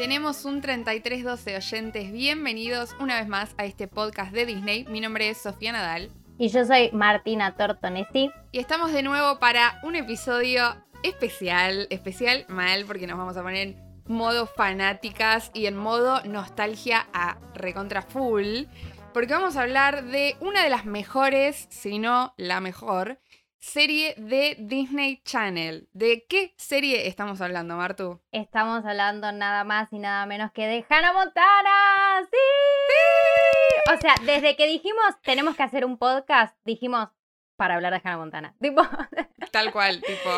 [0.00, 2.10] Tenemos un 3312 oyentes.
[2.10, 4.86] Bienvenidos una vez más a este podcast de Disney.
[4.86, 6.10] Mi nombre es Sofía Nadal.
[6.38, 8.30] Y yo soy Martina Tortonesi.
[8.50, 13.68] Y estamos de nuevo para un episodio especial, especial mal, porque nos vamos a poner
[13.68, 13.76] en
[14.06, 18.62] modo fanáticas y en modo nostalgia a recontra full.
[19.12, 23.18] Porque vamos a hablar de una de las mejores, si no la mejor,
[23.60, 25.88] serie de Disney Channel.
[25.92, 28.20] ¿De qué serie estamos hablando, Martu?
[28.32, 32.22] Estamos hablando nada más y nada menos que de Hannah Montana.
[32.30, 33.94] ¡Sí!
[33.94, 37.08] O sea, desde que dijimos tenemos que hacer un podcast, dijimos
[37.56, 38.54] para hablar de Hannah Montana.
[38.60, 38.82] Tipo.
[39.52, 40.30] Tal cual, tipo.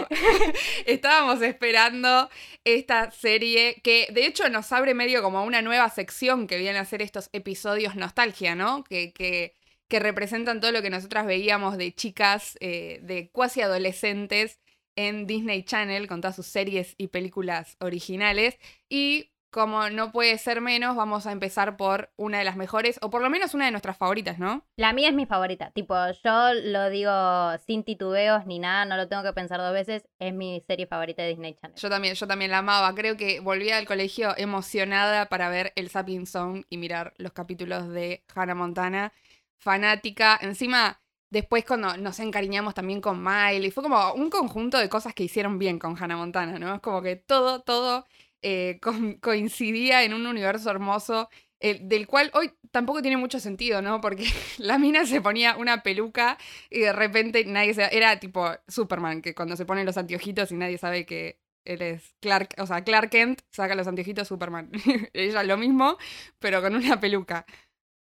[0.86, 2.28] Estábamos esperando
[2.64, 6.84] esta serie que de hecho nos abre medio como una nueva sección que viene a
[6.84, 8.83] ser estos episodios nostalgia, ¿no?
[8.83, 9.55] Que, que
[9.92, 14.59] que representan todo lo que nosotras veíamos de chicas, eh, de cuasi adolescentes
[14.96, 18.58] en Disney Channel con todas sus series y películas originales.
[18.89, 23.11] Y como no puede ser menos, vamos a empezar por una de las mejores, o
[23.11, 24.64] por lo menos una de nuestras favoritas, ¿no?
[24.78, 25.72] La mía es mi favorita.
[25.72, 27.12] Tipo, yo lo digo
[27.67, 30.05] sin titubeos ni nada, no lo tengo que pensar dos veces.
[30.19, 31.78] Es mi serie favorita de Disney Channel.
[31.78, 32.95] Yo también, yo también la amaba.
[32.95, 37.91] Creo que volví al colegio emocionada para ver el Sapping Zone y mirar los capítulos
[37.91, 39.12] de Hannah Montana
[39.62, 40.38] fanática.
[40.42, 45.24] Encima, después cuando nos encariñamos también con Miley, fue como un conjunto de cosas que
[45.24, 46.74] hicieron bien con Hannah Montana, ¿no?
[46.74, 48.06] Es como que todo, todo
[48.42, 48.80] eh,
[49.20, 51.28] coincidía en un universo hermoso.
[51.60, 54.00] del cual hoy tampoco tiene mucho sentido, ¿no?
[54.00, 54.24] Porque
[54.58, 56.38] la mina se ponía una peluca
[56.70, 57.96] y de repente nadie se...
[57.96, 62.14] Era tipo Superman, que cuando se ponen los anteojitos y nadie sabe que él es
[62.20, 64.70] Clark, o sea, Clark Kent saca los anteojitos Superman.
[65.12, 65.96] Ella lo mismo,
[66.38, 67.46] pero con una peluca.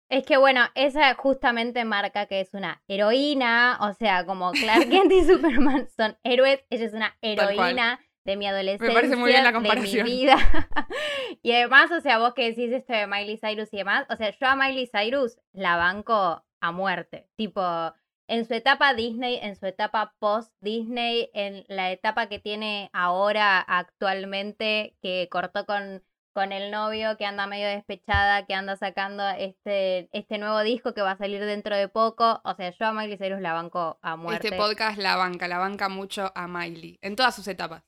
[0.10, 5.12] Es que bueno, esa justamente marca que es una heroína, o sea, como Clark Kent
[5.12, 9.44] y Superman son héroes, ella es una heroína de mi adolescencia, Me parece muy bien
[9.44, 10.06] la comparación.
[10.06, 10.38] de mi vida.
[11.42, 14.32] y además, o sea, vos que decís esto de Miley Cyrus y demás, o sea,
[14.32, 17.62] yo a Miley Cyrus la banco a muerte, tipo
[18.28, 23.60] en su etapa Disney, en su etapa post Disney, en la etapa que tiene ahora
[23.60, 26.04] actualmente, que cortó con
[26.38, 31.02] con el novio que anda medio despechada, que anda sacando este, este nuevo disco que
[31.02, 32.42] va a salir dentro de poco.
[32.44, 34.50] O sea, yo a Miley Cyrus la banco a muerte.
[34.50, 37.82] Este podcast la banca, la banca mucho a Miley, en todas sus etapas.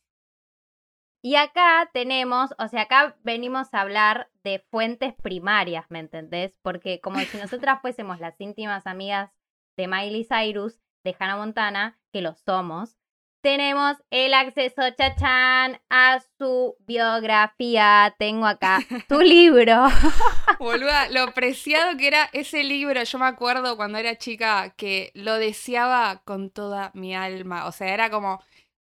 [1.21, 6.57] Y acá tenemos, o sea, acá venimos a hablar de fuentes primarias, ¿me entendés?
[6.63, 9.29] Porque como si nosotras fuésemos las íntimas amigas
[9.77, 12.97] de Miley Cyrus, de Hannah Montana, que lo somos,
[13.41, 18.15] tenemos el acceso, chachán, a su biografía.
[18.17, 19.87] Tengo acá tu libro.
[20.59, 23.01] Boluda, lo preciado que era ese libro.
[23.03, 27.65] Yo me acuerdo cuando era chica que lo deseaba con toda mi alma.
[27.67, 28.41] O sea, era como.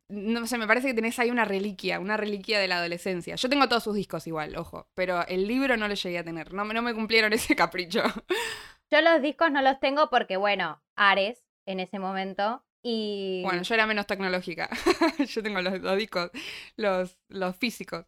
[0.08, 3.34] No sé, me parece que tenés ahí una reliquia, una reliquia de la adolescencia.
[3.34, 6.54] Yo tengo todos sus discos igual, ojo, pero el libro no lo llegué a tener.
[6.54, 8.02] No, no me cumplieron ese capricho.
[8.88, 13.42] Yo los discos no los tengo porque, bueno, Ares en ese momento y...
[13.42, 14.70] Bueno, yo era menos tecnológica.
[15.28, 16.30] yo tengo los, discos,
[16.76, 18.06] los, los físicos.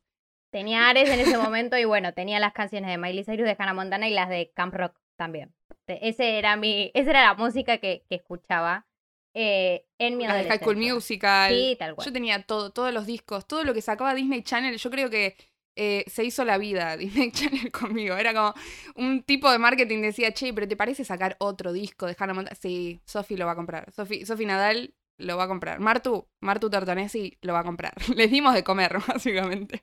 [0.52, 3.74] Tenía Ares en ese momento y bueno, tenía las canciones de Miley Cyrus, de Hannah
[3.74, 5.52] Montana y las de Camp Rock también.
[5.88, 8.86] Ese era mi, esa era la música que, que escuchaba
[9.34, 10.58] eh, en mi adolescencia.
[10.58, 11.52] High School Musical.
[11.52, 12.06] Sí, tal cual.
[12.06, 14.76] Yo tenía todo, todos los discos, todo lo que sacaba Disney Channel.
[14.76, 15.36] Yo creo que
[15.80, 18.16] eh, se hizo la vida Disney Channel conmigo.
[18.16, 18.52] Era como
[18.96, 22.56] un tipo de marketing decía, che, pero ¿te parece sacar otro disco de Hannah Montana?
[22.60, 23.90] Sí, Sofi lo va a comprar.
[23.92, 25.78] Sofi, Nadal lo va a comprar.
[25.78, 27.94] Martu, Martu Tortonesi lo va a comprar.
[28.16, 29.82] Les dimos de comer, básicamente.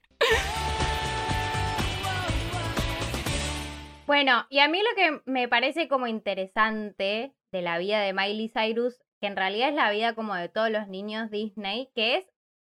[4.05, 8.49] Bueno, y a mí lo que me parece como interesante de la vida de Miley
[8.49, 12.25] Cyrus, que en realidad es la vida como de todos los niños Disney, que es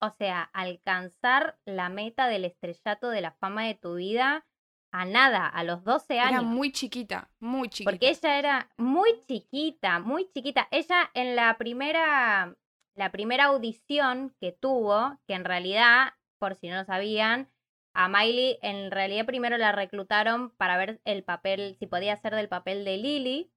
[0.02, 4.44] o sea, alcanzar la meta del estrellato de la fama de tu vida
[4.90, 6.40] a nada, a los 12 años.
[6.40, 7.90] Era muy chiquita, muy chiquita.
[7.90, 10.66] Porque ella era muy chiquita, muy chiquita.
[10.72, 12.56] Ella en la primera,
[12.94, 17.48] la primera audición que tuvo, que en realidad, por si no lo sabían,
[17.94, 22.48] a Miley en realidad primero la reclutaron para ver el papel, si podía ser del
[22.48, 23.52] papel de Lily,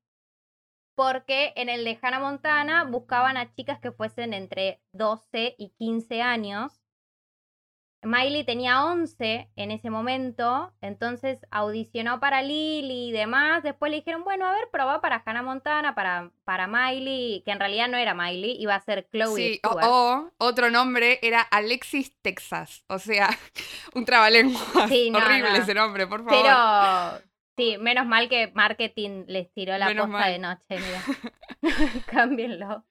[0.96, 6.22] porque en el de Hannah Montana buscaban a chicas que fuesen entre 12 y 15
[6.22, 6.82] años.
[8.06, 13.64] Miley tenía 11 en ese momento, entonces audicionó para Lily y demás.
[13.64, 17.60] Después le dijeron, bueno, a ver, probá para Hannah Montana, para, para Miley, que en
[17.60, 19.36] realidad no era Miley, iba a ser Chloe.
[19.36, 23.30] Sí, o, otro nombre era Alexis Texas, o sea,
[23.96, 24.88] un trabalenguas.
[24.88, 26.44] Sí, Horrible ese nombre, por favor.
[26.44, 31.02] Pero Sí, menos mal que marketing les tiró la posta de noche, mira.
[32.08, 32.86] Cámbienlo.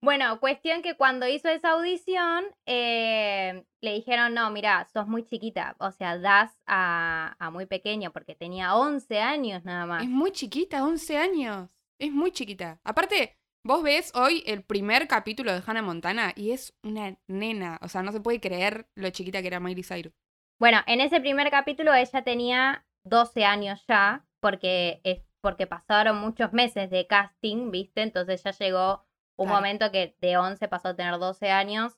[0.00, 5.76] Bueno, cuestión que cuando hizo esa audición, eh, le dijeron, no, mira, sos muy chiquita,
[5.78, 10.02] o sea, das a, a muy pequeño, porque tenía 11 años nada más.
[10.02, 11.68] Es muy chiquita, 11 años.
[12.00, 12.80] Es muy chiquita.
[12.82, 17.78] Aparte, vos ves hoy el primer capítulo de Hannah Montana y es una nena.
[17.82, 20.12] O sea, no se puede creer lo chiquita que era Miley Cyrus.
[20.58, 26.52] Bueno, en ese primer capítulo ella tenía 12 años ya, porque, es, porque pasaron muchos
[26.52, 28.02] meses de casting, ¿viste?
[28.02, 29.06] Entonces ya llegó
[29.36, 29.56] un Claro.
[29.56, 31.94] momento que de 11 pasó a tener 12 años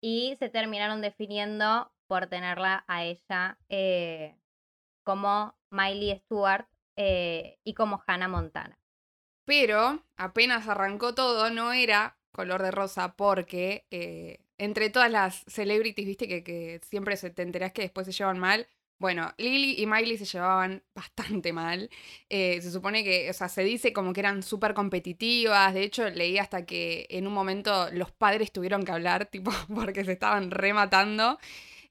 [0.00, 4.36] y se terminaron definiendo por tenerla a ella eh,
[5.04, 6.66] como Miley Stewart
[6.96, 8.78] eh, y como Hannah Montana.
[9.44, 16.06] Pero apenas arrancó todo, no era color de rosa porque eh, entre todas las celebrities,
[16.06, 18.68] viste, que, que siempre se, te enterás que después se llevan mal.
[19.00, 21.88] Bueno, Lily y Miley se llevaban bastante mal.
[22.28, 25.72] Eh, se supone que, o sea, se dice como que eran súper competitivas.
[25.74, 30.04] De hecho, leí hasta que en un momento los padres tuvieron que hablar, tipo, porque
[30.04, 31.38] se estaban rematando.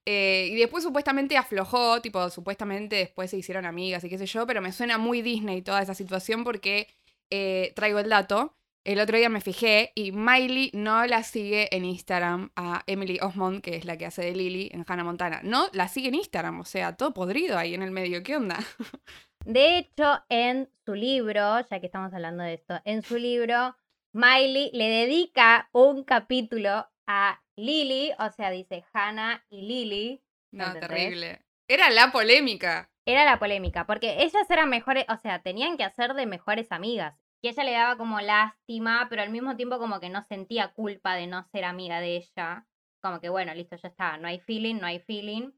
[0.05, 4.47] Eh, y después supuestamente aflojó, tipo, supuestamente después se hicieron amigas y qué sé yo,
[4.47, 6.87] pero me suena muy Disney toda esa situación porque
[7.31, 8.55] eh, traigo el dato.
[8.89, 13.61] El otro día me fijé y Miley no la sigue en Instagram a Emily Osmond,
[13.61, 15.41] que es la que hace de Lily en Hannah Montana.
[15.43, 18.23] No la sigue en Instagram, o sea, todo podrido ahí en el medio.
[18.23, 18.57] ¿Qué onda?
[19.45, 23.75] De hecho, en su libro, ya que estamos hablando de esto, en su libro,
[24.11, 30.23] Miley le dedica un capítulo a Lily, o sea, dice Hannah y Lily.
[30.51, 30.89] No, ¿entendés?
[30.89, 31.45] terrible.
[31.67, 32.89] Era la polémica.
[33.05, 37.28] Era la polémica, porque ellas eran mejores, o sea, tenían que hacer de mejores amigas.
[37.41, 41.15] Y ella le daba como lástima, pero al mismo tiempo como que no sentía culpa
[41.15, 42.65] de no ser amiga de ella.
[43.01, 45.51] Como que bueno, listo, ya está, no hay feeling, no hay feeling.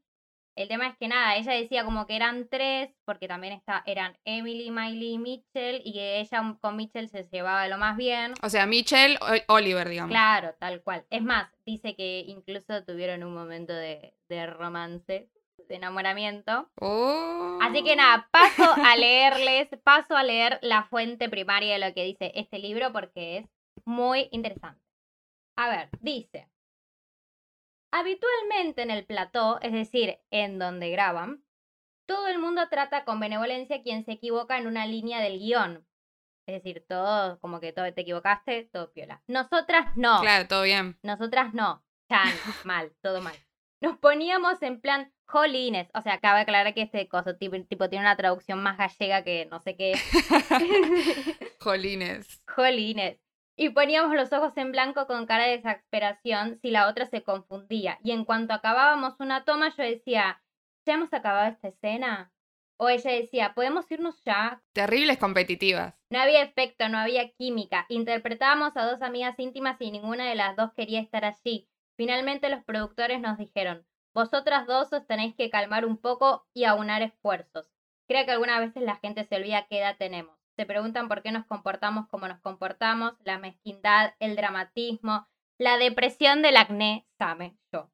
[0.54, 4.18] El tema es que nada, ella decía como que eran tres, porque también está, eran
[4.26, 8.34] Emily, Miley y Mitchell, y que ella con Mitchell se llevaba lo más bien.
[8.42, 10.10] O sea, Michelle, o- Oliver, digamos.
[10.10, 11.06] Claro, tal cual.
[11.08, 15.30] Es más, dice que incluso tuvieron un momento de, de romance,
[15.72, 16.70] de enamoramiento.
[16.76, 17.58] Oh.
[17.62, 22.04] Así que nada, paso a leerles, paso a leer la fuente primaria de lo que
[22.04, 23.46] dice este libro porque es
[23.86, 24.80] muy interesante.
[25.56, 26.48] A ver, dice.
[27.90, 31.42] Habitualmente en el plató, es decir, en donde graban,
[32.06, 35.86] todo el mundo trata con benevolencia a quien se equivoca en una línea del guion.
[36.46, 39.22] Es decir, todo, como que todo te equivocaste, todo piola.
[39.26, 40.20] Nosotras no.
[40.20, 40.98] Claro, todo bien.
[41.02, 41.82] Nosotras no.
[42.10, 42.32] Chan,
[42.64, 43.36] mal, todo mal.
[43.82, 45.88] Nos poníamos en plan jolines.
[45.92, 49.46] O sea, cabe aclarar que este coso tipo, tipo tiene una traducción más gallega que
[49.46, 49.94] no sé qué.
[51.60, 52.40] Jolines.
[52.46, 53.18] jolines.
[53.56, 57.98] Y poníamos los ojos en blanco con cara de exasperación si la otra se confundía.
[58.04, 60.40] Y en cuanto acabábamos una toma, yo decía,
[60.86, 62.32] ¿ya hemos acabado esta escena?
[62.76, 64.62] O ella decía, ¿podemos irnos ya?
[64.72, 65.94] Terribles competitivas.
[66.10, 67.84] No había efecto, no había química.
[67.88, 71.68] Interpretábamos a dos amigas íntimas y ninguna de las dos quería estar allí.
[72.02, 77.00] Finalmente los productores nos dijeron, vosotras dos os tenéis que calmar un poco y aunar
[77.00, 77.70] esfuerzos.
[78.08, 80.36] Creo que algunas veces la gente se olvida qué edad tenemos.
[80.56, 85.28] Se preguntan por qué nos comportamos como nos comportamos, la mezquindad, el dramatismo,
[85.58, 87.88] la depresión del acné, sabe yo.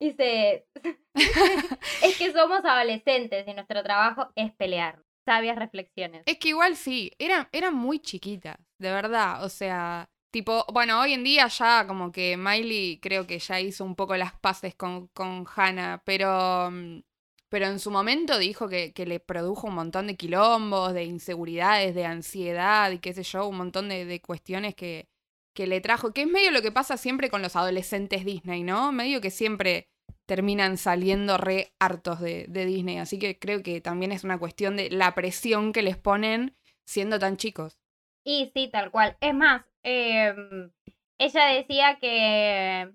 [0.00, 0.66] Dice,
[2.02, 5.04] es que somos adolescentes y nuestro trabajo es pelear.
[5.24, 6.24] Sabias reflexiones.
[6.26, 9.44] Es que igual sí, eran, eran muy chiquitas, de verdad.
[9.44, 13.84] O sea, tipo, bueno, hoy en día ya como que Miley creo que ya hizo
[13.84, 17.02] un poco las paces con, con Hannah, pero, mm,
[17.48, 21.94] pero en su momento dijo que, que le produjo un montón de quilombos, de inseguridades,
[21.94, 25.08] de ansiedad y qué sé yo, un montón de, de cuestiones que,
[25.54, 28.90] que le trajo, que es medio lo que pasa siempre con los adolescentes Disney, ¿no?
[28.90, 29.90] Medio que siempre
[30.26, 34.76] terminan saliendo re hartos de, de Disney, así que creo que también es una cuestión
[34.76, 36.56] de la presión que les ponen
[36.86, 37.78] siendo tan chicos.
[38.24, 39.16] Y sí, tal cual.
[39.20, 40.70] Es más, em,
[41.18, 42.92] ella decía que,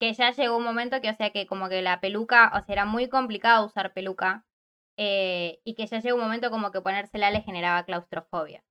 [0.00, 2.72] que ya llegó un momento que, o sea, que como que la peluca, o sea,
[2.74, 4.44] era muy complicado usar peluca.
[4.98, 8.64] eh, y que ya llegó un momento como que ponérsela le generaba claustrofobia.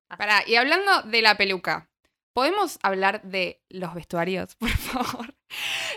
[0.48, 1.90] Y hablando de la peluca,
[2.34, 5.36] ¿podemos hablar de los vestuarios, por favor?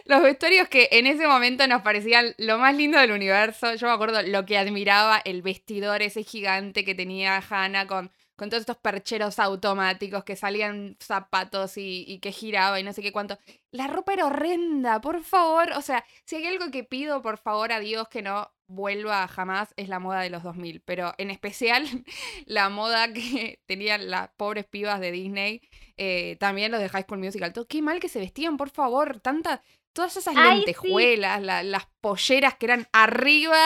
[0.05, 3.75] Los vestuarios que en ese momento nos parecían lo más lindo del universo.
[3.75, 8.51] Yo me acuerdo lo que admiraba el vestidor ese gigante que tenía Hannah con, con
[8.51, 13.37] todos estos percheros automáticos que salían zapatos y, que giraba y no sé qué cuánto.
[13.73, 15.73] La ropa era horrenda, por favor.
[15.77, 19.75] O sea, si hay algo que pido, por favor, a Dios que no vuelva jamás,
[19.77, 20.83] es la moda de los 2000.
[20.83, 21.85] Pero en especial
[22.47, 25.61] la moda que tenían las pobres pibas de Disney,
[25.97, 27.53] eh, también los de High School Musical.
[27.53, 29.19] Todo, qué mal que se vestían, por favor.
[29.19, 29.65] Tanta,
[29.99, 30.57] todas esas Ay, sí.
[30.57, 33.59] lentejuelas, la- las polleras que eran arriba,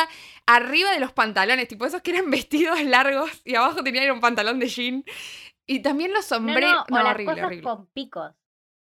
[0.47, 4.59] arriba de los pantalones, tipo esos que eran vestidos largos y abajo tenían un pantalón
[4.59, 5.05] de jean.
[5.67, 6.73] Y también los No, sombreros.
[6.73, 7.63] no, o No, las horrible, cosas horrible.
[7.65, 8.33] con picos.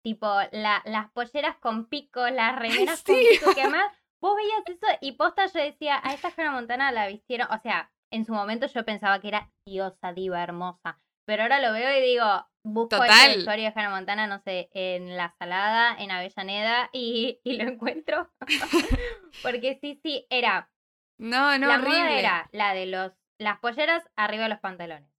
[0.05, 3.13] tipo la, las polleras con pico, las remeras sí.
[3.13, 6.93] con pico, que además vos veías eso y posta yo decía, a esta Hannah Montana
[6.93, 11.43] la vistieron, o sea, en su momento yo pensaba que era diosa, diva, hermosa, pero
[11.43, 12.25] ahora lo veo y digo,
[12.65, 13.31] busco Total.
[13.31, 17.65] el vestuario de Hannah Montana, no sé, en La Salada, en Avellaneda y, y lo
[17.65, 18.31] encuentro.
[19.43, 20.71] Porque sí, sí, era
[21.19, 22.19] No, no, la moda horrible.
[22.21, 25.11] era la de los las polleras arriba de los pantalones,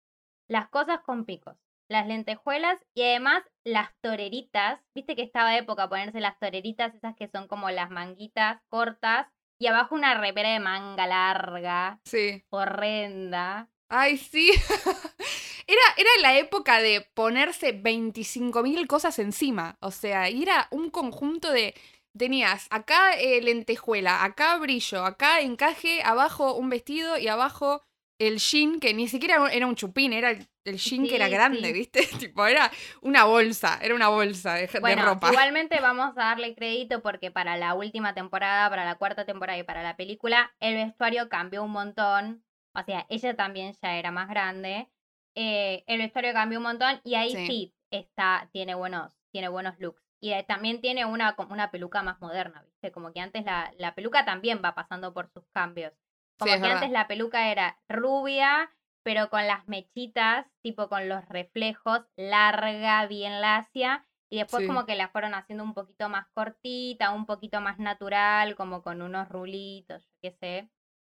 [0.47, 1.57] las cosas con picos,
[1.89, 4.79] las lentejuelas y además las toreritas.
[4.95, 9.27] Viste que estaba de época ponerse las toreritas, esas que son como las manguitas cortas
[9.59, 12.45] y abajo una repera de manga larga, Sí.
[12.49, 13.67] horrenda.
[13.89, 14.51] Ay, sí.
[15.65, 19.77] Era, era la época de ponerse 25.000 cosas encima.
[19.79, 21.73] O sea, y era un conjunto de.
[22.17, 27.81] Tenías acá eh, lentejuela, acá brillo, acá encaje, abajo un vestido y abajo
[28.19, 31.67] el jean, que ni siquiera era un chupín, era el, el jean que era grande,
[31.67, 31.73] sí.
[31.73, 32.07] ¿viste?
[32.19, 32.71] tipo, era
[33.01, 35.29] una bolsa, era una bolsa de, ropa.
[35.29, 39.63] igualmente vamos a darle crédito porque para la última temporada, para la cuarta temporada y
[39.63, 42.43] para la película, el vestuario cambió un montón.
[42.75, 44.89] O sea, ella también ya era más grande.
[45.35, 47.45] Eh, el vestuario cambió un montón y ahí Sí.
[47.47, 50.01] sí, está, tiene buenos, tiene buenos looks.
[50.19, 52.91] Y eh, también tiene una, como una peluca más moderna, ¿viste?
[52.91, 55.93] Como que antes la, la peluca también va pasando por sus cambios.
[56.39, 58.71] Como que antes la peluca era rubia,
[59.03, 64.05] pero con las mechitas, tipo con los reflejos, larga, bien lacia.
[64.29, 64.67] Y después Sí.
[64.67, 69.01] como que la fueron haciendo un poquito más cortita, un poquito más natural, como con
[69.01, 70.69] unos rulitos, yo qué sé.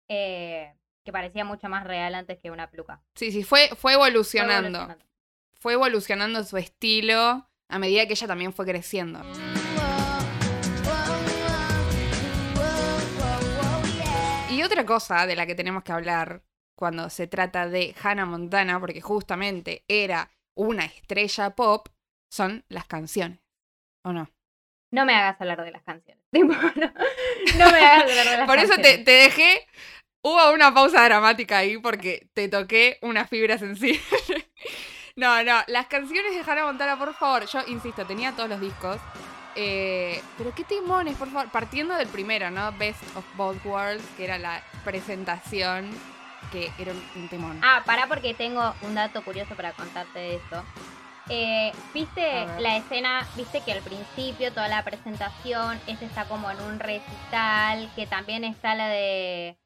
[0.09, 0.75] eh,
[1.07, 3.01] que parecía mucho más real antes que una peluca.
[3.15, 4.97] Sí, sí, fue, fue Fue evolucionando.
[5.53, 9.21] Fue evolucionando su estilo a medida que ella también fue creciendo.
[14.49, 16.43] Y otra cosa de la que tenemos que hablar
[16.75, 21.87] cuando se trata de Hannah Montana, porque justamente era una estrella pop,
[22.29, 23.39] son las canciones.
[24.03, 24.29] ¿O no?
[24.91, 26.17] No me hagas hablar de las canciones.
[26.33, 29.05] No, me hagas hablar de las Por eso te, canciones.
[29.05, 29.67] te dejé.
[30.27, 34.01] Hubo una pausa dramática ahí porque te toqué una fibra sensible.
[35.15, 37.47] No, no, las canciones de Hannah Montana, por favor.
[37.47, 38.99] Yo insisto, tenía todos los discos.
[39.55, 41.49] Eh, pero qué timones, por favor.
[41.49, 42.71] Partiendo del primero, ¿no?
[42.73, 45.89] Best of Both Worlds, que era la presentación,
[46.51, 47.59] que era un, timón.
[47.63, 50.63] Ah, pará porque tengo un dato curioso para contarte de esto.
[51.29, 53.27] Eh, ¿Viste la escena?
[53.35, 58.43] ¿Viste que al principio toda la presentación, este está como en un recital, que también
[58.43, 59.57] está la de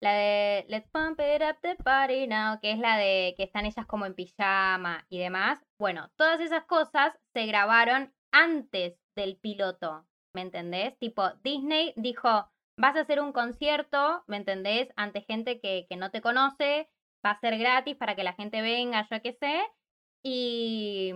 [0.00, 3.66] la de Let's Pump It Up the Party Now, que es la de que están
[3.66, 5.60] ellas como en pijama y demás.
[5.78, 10.98] Bueno, todas esas cosas se grabaron antes del piloto, ¿me entendés?
[10.98, 14.88] Tipo, Disney dijo, vas a hacer un concierto, ¿me entendés?
[14.96, 16.88] Ante gente que, que no te conoce,
[17.24, 19.60] va a ser gratis para que la gente venga, yo qué sé.
[20.22, 21.12] Y,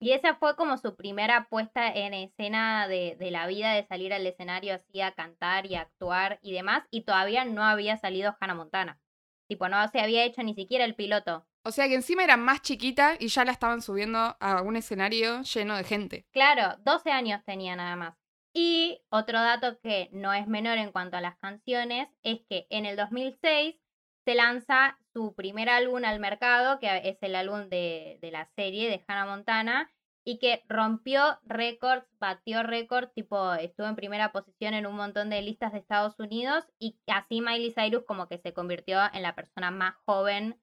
[0.00, 4.12] y esa fue como su primera puesta en escena de, de la vida, de salir
[4.12, 6.84] al escenario así a cantar y a actuar y demás.
[6.90, 9.00] Y todavía no había salido Hannah Montana.
[9.48, 11.46] Tipo, no se había hecho ni siquiera el piloto.
[11.64, 15.42] O sea que encima era más chiquita y ya la estaban subiendo a un escenario
[15.42, 16.26] lleno de gente.
[16.32, 18.14] Claro, 12 años tenía nada más.
[18.54, 22.86] Y otro dato que no es menor en cuanto a las canciones es que en
[22.86, 23.76] el 2006
[24.24, 28.88] se lanza su primer álbum al mercado, que es el álbum de, de la serie
[28.88, 29.90] de Hannah Montana,
[30.24, 35.42] y que rompió récords, batió récord, tipo estuvo en primera posición en un montón de
[35.42, 39.72] listas de Estados Unidos, y así Miley Cyrus como que se convirtió en la persona
[39.72, 40.60] más joven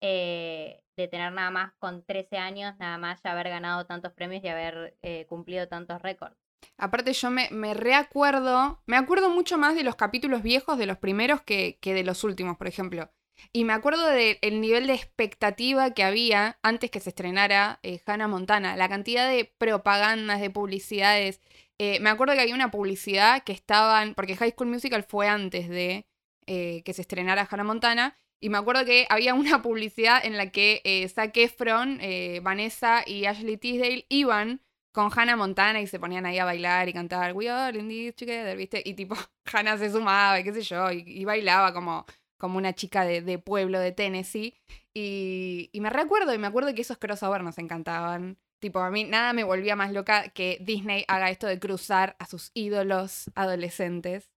[0.00, 4.44] eh, de tener nada más con 13 años, nada más ya haber ganado tantos premios
[4.44, 6.36] y haber eh, cumplido tantos récords.
[6.78, 10.98] Aparte yo me, me reacuerdo, me acuerdo mucho más de los capítulos viejos, de los
[10.98, 13.10] primeros, que, que de los últimos, por ejemplo.
[13.52, 18.28] Y me acuerdo del nivel de expectativa que había antes que se estrenara eh, Hannah
[18.28, 21.40] Montana, la cantidad de propagandas, de publicidades.
[21.78, 25.68] Eh, me acuerdo que había una publicidad que estaban, porque High School Musical fue antes
[25.68, 26.06] de
[26.46, 30.50] eh, que se estrenara Hannah Montana, y me acuerdo que había una publicidad en la
[30.50, 32.00] que Zac Efron,
[32.42, 34.60] Vanessa y Ashley Tisdale iban
[34.92, 38.14] con Hannah Montana y se ponían ahí a bailar y cantar We all in this
[38.14, 38.82] together, ¿viste?
[38.84, 39.14] Y tipo,
[39.52, 42.06] Hannah se sumaba y qué sé yo, y bailaba como,
[42.38, 44.54] como una chica de, pueblo de Tennessee.
[44.94, 48.38] Y, y me recuerdo, y me acuerdo que esos crossover nos encantaban.
[48.58, 52.26] Tipo, a mí nada me volvía más loca que Disney haga esto de cruzar a
[52.26, 54.30] sus ídolos adolescentes.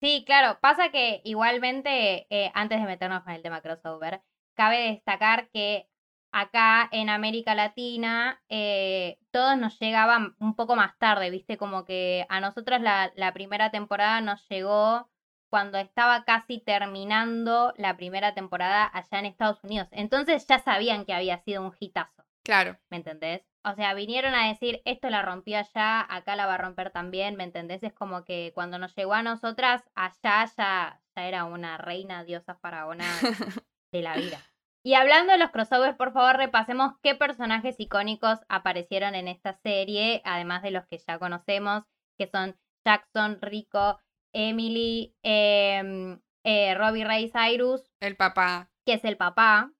[0.00, 4.22] Sí, claro, pasa que igualmente, eh, antes de meternos con el tema crossover,
[4.54, 5.88] cabe destacar que
[6.30, 11.56] acá en América Latina eh, todos nos llegaban un poco más tarde, ¿viste?
[11.56, 15.08] Como que a nosotros la primera temporada nos llegó
[15.54, 19.86] cuando estaba casi terminando la primera temporada allá en Estados Unidos.
[19.92, 22.24] Entonces ya sabían que había sido un hitazo.
[22.42, 22.76] Claro.
[22.90, 23.46] ¿Me entendés?
[23.64, 27.36] O sea, vinieron a decir, esto la rompió allá, acá la va a romper también,
[27.36, 27.84] ¿me entendés?
[27.84, 32.56] Es como que cuando nos llegó a nosotras, allá ya, ya era una reina, diosa
[32.56, 33.04] faraona
[33.92, 34.40] de la vida.
[34.82, 40.20] Y hablando de los crossovers, por favor, repasemos qué personajes icónicos aparecieron en esta serie,
[40.24, 41.84] además de los que ya conocemos,
[42.18, 44.00] que son Jackson, Rico,
[44.34, 48.70] Emily, em, eh, Robbie Ray Cyrus, El papá.
[48.84, 49.70] que es el papá.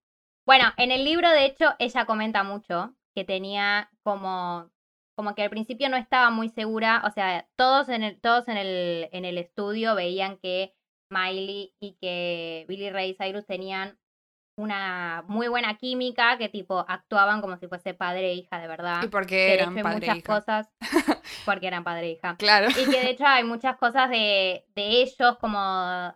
[0.46, 4.70] Bueno, en el libro, de hecho, ella comenta mucho que tenía como,
[5.16, 8.56] como que al principio no estaba muy segura, o sea, todos en el, todos en
[8.56, 10.74] el, en el estudio veían que
[11.10, 13.98] Miley y que Billy Ray Cyrus tenían
[14.56, 19.02] una muy buena química, que tipo actuaban como si fuese padre e hija de verdad.
[19.02, 20.34] Y porque de eran hecho padre e muchas hija.
[20.34, 20.68] cosas,
[21.44, 22.36] porque eran padre e hija.
[22.36, 22.68] Claro.
[22.70, 25.58] Y que de hecho hay muchas cosas de, de ellos, como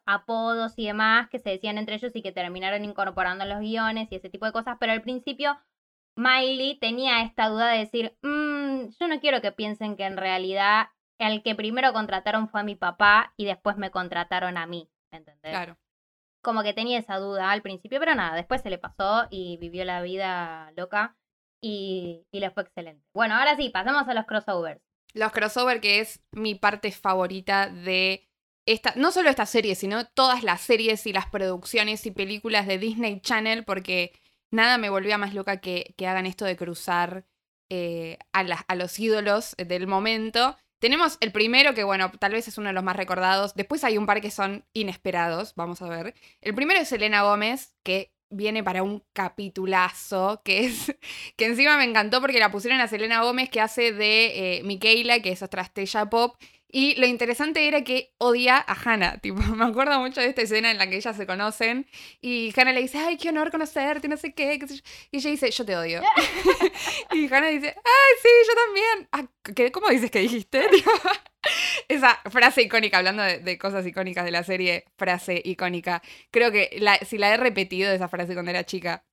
[0.07, 4.09] apodos y demás, que se decían entre ellos y que terminaron incorporando en los guiones
[4.11, 4.77] y ese tipo de cosas.
[4.81, 5.59] Pero al principio,
[6.17, 10.89] Miley tenía esta duda de decir: "Mm, Yo no quiero que piensen que en realidad
[11.19, 14.89] el que primero contrataron fue a mi papá y después me contrataron a mí.
[15.13, 15.51] ¿Me entendés?
[15.51, 15.77] Claro.
[16.43, 19.85] Como que tenía esa duda al principio, pero nada, después se le pasó y vivió
[19.85, 21.17] la vida loca
[21.61, 23.05] y, y le fue excelente.
[23.13, 24.81] Bueno, ahora sí, pasemos a los crossovers.
[25.15, 28.29] Los crossover, que es mi parte favorita de
[28.67, 32.79] esta, no solo esta serie, sino todas las series y las producciones y películas de
[32.79, 34.13] Disney Channel, porque
[34.51, 37.27] nada me volvía más loca que, que hagan esto de cruzar
[37.71, 40.57] eh, a, a los ídolos del momento.
[40.81, 43.55] Tenemos el primero, que bueno, tal vez es uno de los más recordados.
[43.55, 46.15] Después hay un par que son inesperados, vamos a ver.
[46.41, 50.95] El primero es Selena Gómez, que viene para un capitulazo, que es
[51.37, 55.21] que encima me encantó porque la pusieron a Selena Gómez, que hace de eh, Michaela,
[55.21, 56.37] que es otra estrella pop.
[56.71, 59.19] Y lo interesante era que odia a Hannah.
[59.23, 61.87] Tipo, me acuerdo mucho de esta escena en la que ellas se conocen.
[62.21, 64.59] Y Hannah le dice, ay, qué honor conocerte, no sé qué.
[64.59, 64.83] qué sé yo".
[65.11, 66.03] Y ella dice, yo te odio.
[67.13, 69.09] y Hannah dice, ay, sí, yo también.
[69.13, 70.69] Ah, ¿qué- ¿Cómo dices que dijiste?
[70.69, 70.91] Tipo,
[71.89, 76.03] Esa frase icónica, hablando de, de cosas icónicas de la serie, frase icónica.
[76.31, 79.05] Creo que la- si la he repetido esa frase cuando era chica.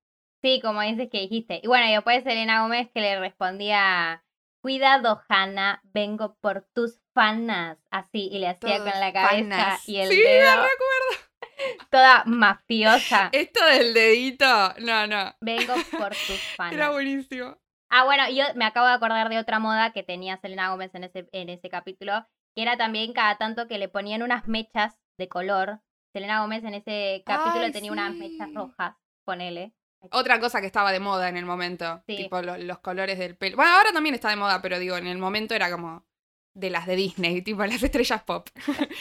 [0.41, 1.59] Sí, como dices que dijiste.
[1.63, 4.23] Y bueno, y después Selena Gómez que le respondía,
[4.61, 7.77] cuidado, Hanna, vengo por tus fanas.
[7.89, 9.89] Así, y le hacía Todos con la cabeza fanas.
[9.89, 10.51] y el Sí, me dedo.
[10.51, 11.25] recuerdo.
[11.89, 13.29] Toda mafiosa.
[13.31, 15.33] Esto del dedito, no, no.
[15.41, 16.91] Vengo por tus Era fanas.
[16.91, 17.57] buenísimo.
[17.89, 21.03] Ah, bueno, yo me acabo de acordar de otra moda que tenía Selena Gómez en
[21.05, 25.27] ese, en ese capítulo, que era también cada tanto que le ponían unas mechas de
[25.29, 25.79] color.
[26.13, 28.95] Selena Gómez en ese capítulo Ay, tenía unas mechas rojas,
[29.25, 29.73] ponele.
[30.11, 32.03] Otra cosa que estaba de moda en el momento.
[32.07, 32.15] Sí.
[32.17, 33.55] Tipo lo- los colores del pelo.
[33.57, 36.05] Bueno, ahora también está de moda, pero digo, en el momento era como
[36.53, 38.47] de las de Disney, tipo las estrellas pop.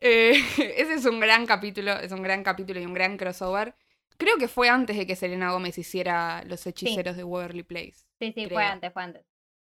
[0.00, 0.32] Eh,
[0.76, 3.74] ese es un gran capítulo, es un gran capítulo y un gran crossover.
[4.18, 7.94] Creo que fue antes de que Selena Gómez hiciera Los Hechiceros de Waverly Place.
[8.20, 9.24] Sí, sí, fue antes, fue antes.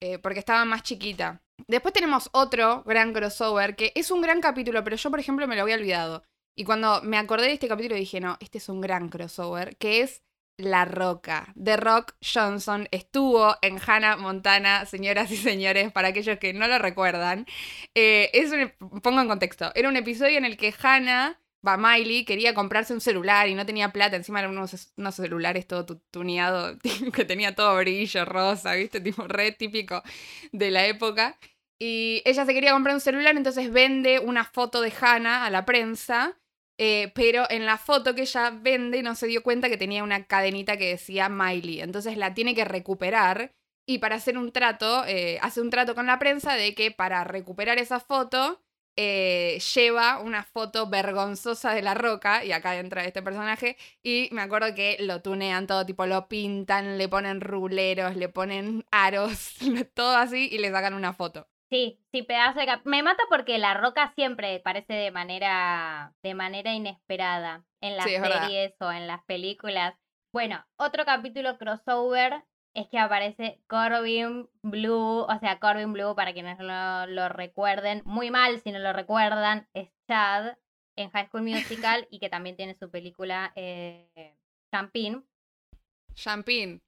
[0.01, 1.43] eh, porque estaba más chiquita.
[1.67, 5.57] Después tenemos otro gran crossover, que es un gran capítulo, pero yo, por ejemplo, me
[5.57, 6.23] lo había olvidado.
[6.57, 10.01] Y cuando me acordé de este capítulo dije, no, este es un gran crossover, que
[10.03, 10.23] es
[10.57, 11.53] La Roca.
[11.63, 16.79] The Rock Johnson estuvo en Hannah Montana, señoras y señores, para aquellos que no lo
[16.79, 17.47] recuerdan.
[17.95, 22.25] Eh, es un, pongo en contexto, era un episodio en el que Hannah, va, Miley,
[22.25, 26.79] quería comprarse un celular y no tenía plata, encima eran unos, celulares todo tu- tuneado,
[27.15, 29.01] que tenía todo brillo rosa, ¿viste?
[29.01, 30.03] Tipo re típico
[30.53, 31.39] de la época.
[31.81, 35.65] Y ella se quería comprar un celular, entonces vende una foto de Hannah a la
[35.65, 36.37] prensa.
[36.81, 40.25] eh, pero en la foto que ella vende no se dio cuenta que tenía una
[40.27, 41.81] cadenita que decía Miley.
[41.81, 43.53] Entonces la tiene que recuperar.
[43.87, 47.25] Y para hacer un trato, eh, hace un trato con la prensa de que para
[47.25, 48.63] recuperar esa foto,
[49.01, 52.45] eh, lleva una foto vergonzosa de la roca.
[52.45, 53.77] Y acá entra este personaje.
[54.03, 58.85] Y me acuerdo que lo tunean todo, tipo lo pintan, le ponen ruleros, le ponen
[58.91, 59.55] aros,
[59.95, 61.49] todo así, y le sacan una foto.
[61.71, 66.35] Sí, sí, pedazo de cap- Me mata porque la roca siempre parece de manera, de
[66.35, 68.43] manera inesperada en las Sí, es verdad.
[68.43, 69.95] series o en las películas.
[70.33, 72.43] Bueno, otro capítulo crossover
[72.75, 78.31] es que aparece Corbin Blue, o sea, Corbin Blue, para quienes lo, lo recuerden, muy
[78.31, 80.57] mal si no lo recuerdan, es Chad
[80.97, 84.37] en High School Musical y que también tiene su película eh,
[84.73, 85.23] Champagne.
[86.15, 86.81] Champagne.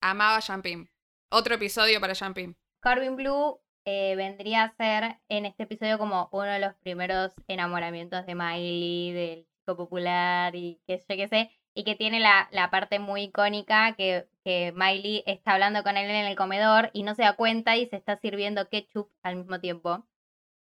[0.00, 0.88] Amaba Champagne.
[1.30, 2.56] Otro episodio para Champagne.
[2.82, 8.24] Corbin Blue eh, vendría a ser en este episodio como uno de los primeros enamoramientos
[8.24, 12.70] de Miley, del chico popular y qué sé qué sé, y que tiene la, la
[12.70, 17.14] parte muy icónica que, que Miley está hablando con él en el comedor y no
[17.14, 20.06] se da cuenta y se está sirviendo ketchup al mismo tiempo.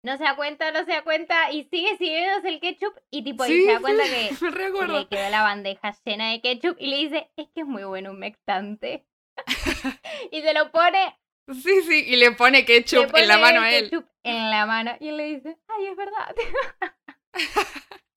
[0.04, 3.44] No se da cuenta, no se da cuenta y sigue sirviéndose el ketchup y tipo
[3.46, 7.30] y se da cuenta que le quedó la bandeja llena de ketchup y le dice,
[7.36, 9.04] es que es muy bueno un mectante.
[10.30, 11.18] y se lo pone.
[11.48, 13.90] Sí, sí, y le pone ketchup le en la mano a él.
[13.90, 14.92] ketchup En la mano.
[15.00, 16.34] Y él le dice, ay, es verdad.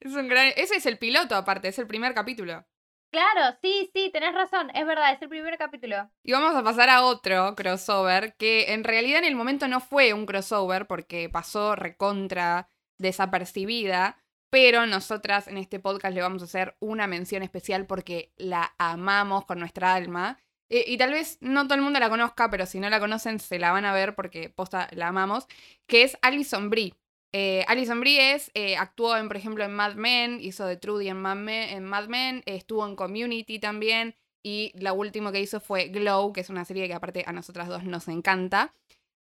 [0.00, 0.52] Es un gran...
[0.56, 2.64] Ese es el piloto, aparte, es el primer capítulo.
[3.10, 4.70] claro, sí, sí, tenés razón.
[4.74, 6.10] Es verdad, es el primer capítulo.
[6.22, 10.12] Y vamos a pasar a otro crossover, que en realidad en el momento no fue
[10.12, 16.76] un crossover porque pasó recontra desapercibida, pero nosotras en este podcast le vamos a hacer
[16.80, 20.38] una mención especial porque la amamos con nuestra alma.
[20.70, 23.40] Eh, y tal vez no todo el mundo la conozca, pero si no la conocen
[23.40, 25.46] se la van a ver porque posta la amamos,
[25.86, 26.94] que es Alison Brie.
[27.32, 31.20] Eh, Alison Brie eh, actuó en, por ejemplo, en Mad Men, hizo de Trudy en
[31.20, 35.88] Mad Men, en Mad Men estuvo en Community también, y la última que hizo fue
[35.88, 38.74] Glow, que es una serie que aparte a nosotras dos nos encanta.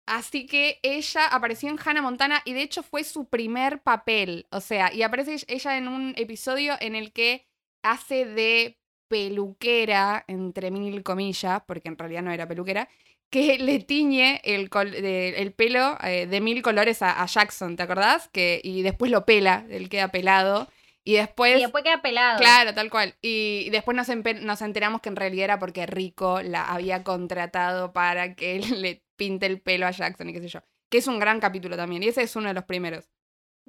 [0.07, 4.47] Así que ella apareció en Hannah Montana y de hecho fue su primer papel.
[4.51, 7.45] O sea, y aparece ella en un episodio en el que
[7.83, 12.89] hace de peluquera, entre mil comillas, porque en realidad no era peluquera,
[13.31, 17.75] que le tiñe el, col- de- el pelo eh, de mil colores a, a Jackson,
[17.75, 18.27] ¿te acordás?
[18.29, 20.67] Que, y después lo pela, él queda pelado.
[21.03, 21.57] Y después...
[21.57, 22.37] y después queda pelado.
[22.37, 23.15] Claro, tal cual.
[23.23, 24.07] Y después nos,
[24.41, 29.01] nos enteramos que en realidad era porque Rico la había contratado para que él le
[29.15, 30.59] pinte el pelo a Jackson y qué sé yo.
[30.89, 32.03] Que es un gran capítulo también.
[32.03, 33.09] Y ese es uno de los primeros.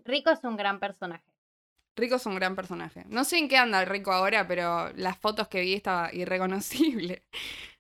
[0.05, 1.25] Rico es un gran personaje.
[1.95, 3.05] Rico es un gran personaje.
[3.09, 7.23] No sé en qué anda Rico ahora, pero las fotos que vi estaba irreconocible.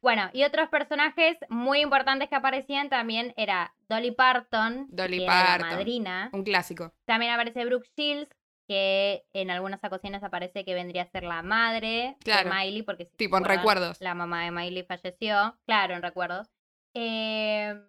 [0.02, 5.34] Bueno, y otros personajes muy importantes que aparecían también era Dolly Parton, Dolly que era
[5.34, 5.68] la Parton.
[5.70, 6.30] madrina.
[6.32, 6.92] Un clásico.
[7.06, 8.28] También aparece Brooke Shields,
[8.68, 12.50] que en algunas ocasiones aparece que vendría a ser la madre Claro.
[12.50, 14.00] de Miley, porque si Tipo en recuerdos.
[14.00, 15.56] La mamá de Miley falleció.
[15.66, 16.48] Claro, en recuerdos.
[16.94, 17.80] Eh,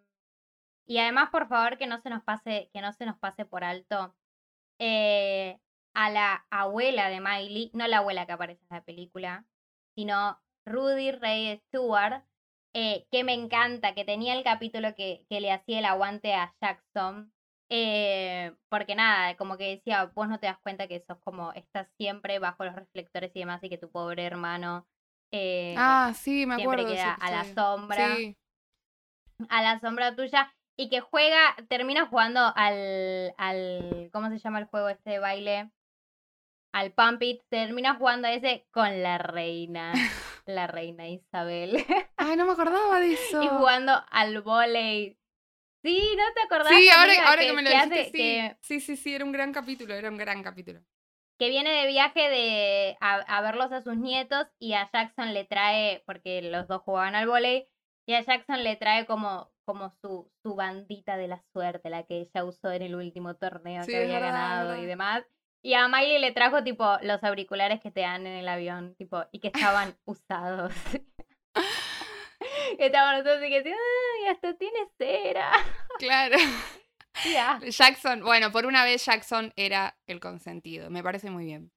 [0.86, 3.63] y además, por favor, que no se nos pase, que no se nos pase por
[3.63, 4.15] alto
[4.79, 5.59] eh,
[5.93, 9.45] a la abuela de Miley, no la abuela que aparece en la película,
[9.95, 12.23] sino Rudy Ray Stewart,
[12.73, 16.53] eh, que me encanta, que tenía el capítulo que, que le hacía el aguante a
[16.62, 17.32] Jackson.
[17.69, 21.88] eh, porque nada, como que decía, vos no te das cuenta que sos como, estás
[21.97, 24.86] siempre bajo los reflectores y demás, y que tu pobre hermano
[25.32, 26.93] eh, Ah, sí, me siempre acuerdo.
[26.93, 28.38] queda a la sombra Sí.
[29.49, 34.65] a la sombra tuya y que juega, termina jugando al, al, ¿cómo se llama el
[34.65, 35.71] juego este de baile?
[36.73, 39.93] Al Pump It, termina jugando a ese con la reina,
[40.45, 41.77] la reina Isabel,
[42.17, 43.41] Ay, no me acordaba de eso.
[43.43, 45.17] y jugando al volei.
[45.83, 46.73] Sí, ¿no te acordás?
[46.77, 48.12] Sí, ahora, amiga, ahora que, me lo dijiste, hace- sí.
[48.17, 50.81] que- Sí, sí, sí, era un gran capítulo, era un gran capítulo.
[51.39, 55.43] que viene de viaje de a, a verlos a sus nietos y a Jackson le
[55.45, 57.67] trae, porque los dos jugaban al volei,
[58.07, 62.21] y a Jackson le trae como, como su, su bandita de la suerte, la que
[62.21, 65.23] ella usó en el último torneo Sí, que había ganado y demás.
[65.65, 69.23] Y a Miley le trajo tipo los auriculares que te dan en el avión, tipo,
[69.32, 70.73] y que estaban usados.
[72.78, 75.52] que estaban usados y que decían, ay, hasta tiene cera.
[75.97, 76.38] Claro.
[77.32, 77.60] Ya.
[77.63, 80.89] Jackson, bueno, por una vez Jackson era el consentido.
[80.89, 81.71] Me parece muy bien.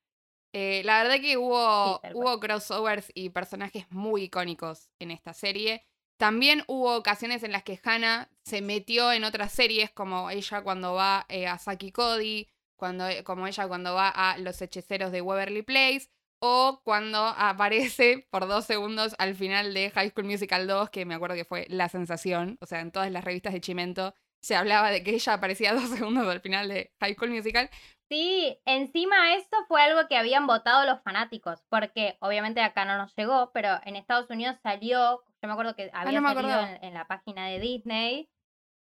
[0.55, 5.85] Eh, la verdad que hubo, Sí, hubo crossovers y personajes muy icónicos en esta serie.
[6.19, 10.95] También hubo ocasiones en las que Hannah se metió en otras series, como ella cuando
[10.95, 15.63] va eh, a Saki Cody, cuando, como ella cuando va a Los Hechiceros de Waverly
[15.63, 16.09] Place,
[16.39, 21.15] o cuando aparece por dos segundos al final de High School Musical 2, que me
[21.15, 22.59] acuerdo que fue la sensación.
[22.61, 25.89] O sea, en todas las revistas de Chimento se hablaba de que ella aparecía dos
[25.89, 27.71] segundos al final de High School Musical.
[28.09, 33.13] Sí, encima eso fue algo que habían votado los fanáticos, porque obviamente acá no nos
[33.17, 36.61] llegó, pero en Estados Unidos salió, yo me acuerdo que había Ah, no me salido
[36.83, 38.29] en la página de Disney,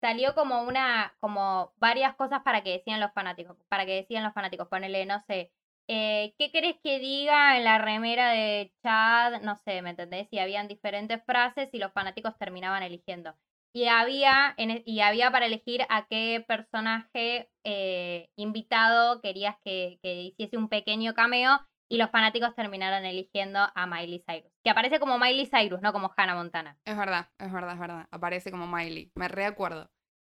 [0.01, 4.33] salió como una, como varias cosas para que decían los fanáticos, para que decían los
[4.33, 5.51] fanáticos, ponele, no sé,
[5.87, 9.41] eh, ¿qué querés que diga en la remera de Chad?
[9.41, 10.27] No sé, ¿me entendés?
[10.31, 13.33] Y habían diferentes frases y los fanáticos terminaban eligiendo.
[13.73, 19.99] Y había, en e- y había para elegir a qué personaje eh, invitado querías que,
[20.01, 24.51] que hiciese un pequeño cameo y los fanáticos terminaron eligiendo a Miley Cyrus.
[24.63, 26.77] Que aparece como Miley Cyrus, no como Hannah Montana.
[26.85, 28.07] Es verdad, es verdad, es verdad.
[28.11, 29.11] Aparece como Miley.
[29.15, 29.89] Me reacuerdo.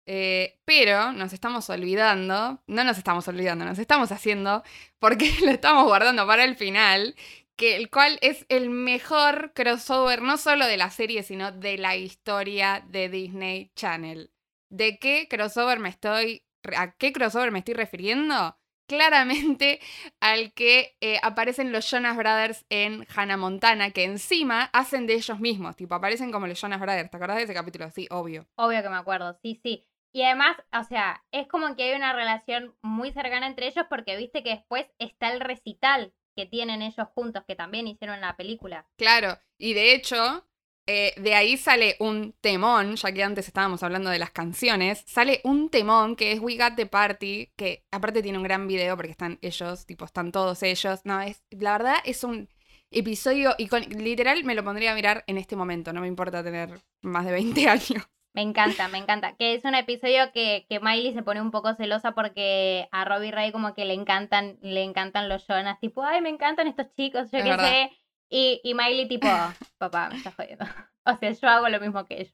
[0.06, 4.64] Eh, pero nos estamos olvidando, no nos estamos olvidando, nos estamos haciendo,
[5.00, 7.16] porque lo estamos guardando para el final,
[7.56, 11.96] que el cual es el mejor crossover, no solo de la serie, sino de la
[11.96, 14.32] historia de Disney Channel.
[14.70, 18.58] ¿De qué crossover me estoy, a qué crossover me estoy refiriendo?
[18.92, 19.80] Claramente
[20.20, 25.40] al que eh, aparecen los Jonas Brothers en Hannah Montana, que encima hacen de ellos
[25.40, 27.10] mismos, tipo, aparecen como los Jonas Brothers.
[27.10, 27.90] ¿Te acordás de ese capítulo?
[27.90, 28.46] Sí, obvio.
[28.56, 29.88] Obvio que me acuerdo, sí, sí.
[30.14, 34.18] Y además, o sea, es como que hay una relación muy cercana entre ellos porque
[34.18, 38.90] viste que después está el recital que tienen ellos juntos, que también hicieron la película.
[38.98, 40.46] Claro, y de hecho,
[40.88, 45.42] eh, de ahí sale un temón, ya que antes estábamos hablando de las canciones, sale
[45.44, 49.12] un temón que es We Got the Party, que aparte tiene un gran video porque
[49.12, 51.02] están ellos, tipo, están todos ellos.
[51.04, 52.50] No, es, la verdad es un
[52.90, 56.82] episodio y literal me lo pondría a mirar en este momento, no me importa tener
[57.02, 58.08] más de 20 años.
[58.34, 59.36] Me encanta, me encanta.
[59.36, 63.32] Que es un episodio que, que Miley se pone un poco celosa porque a Robbie
[63.32, 67.30] Ray como que le encantan, le encantan los Jonas, tipo, ay, me encantan estos chicos,
[67.32, 67.92] yo qué sé.
[68.32, 69.28] Y, y Miley tipo,
[69.78, 70.66] papá, me estás jodiendo.
[71.04, 72.32] O sea, yo hago lo mismo que ellos.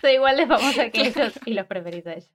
[0.00, 2.30] Soy igual de famosa que ellos y los preferís a ellos.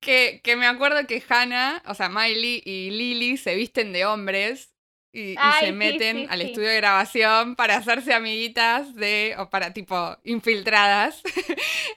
[0.00, 4.76] que, que me acuerdo que Hannah, o sea, Miley y Lily se visten de hombres
[5.16, 11.22] y, se meten al estudio de grabación para hacerse amiguitas de, o para tipo infiltradas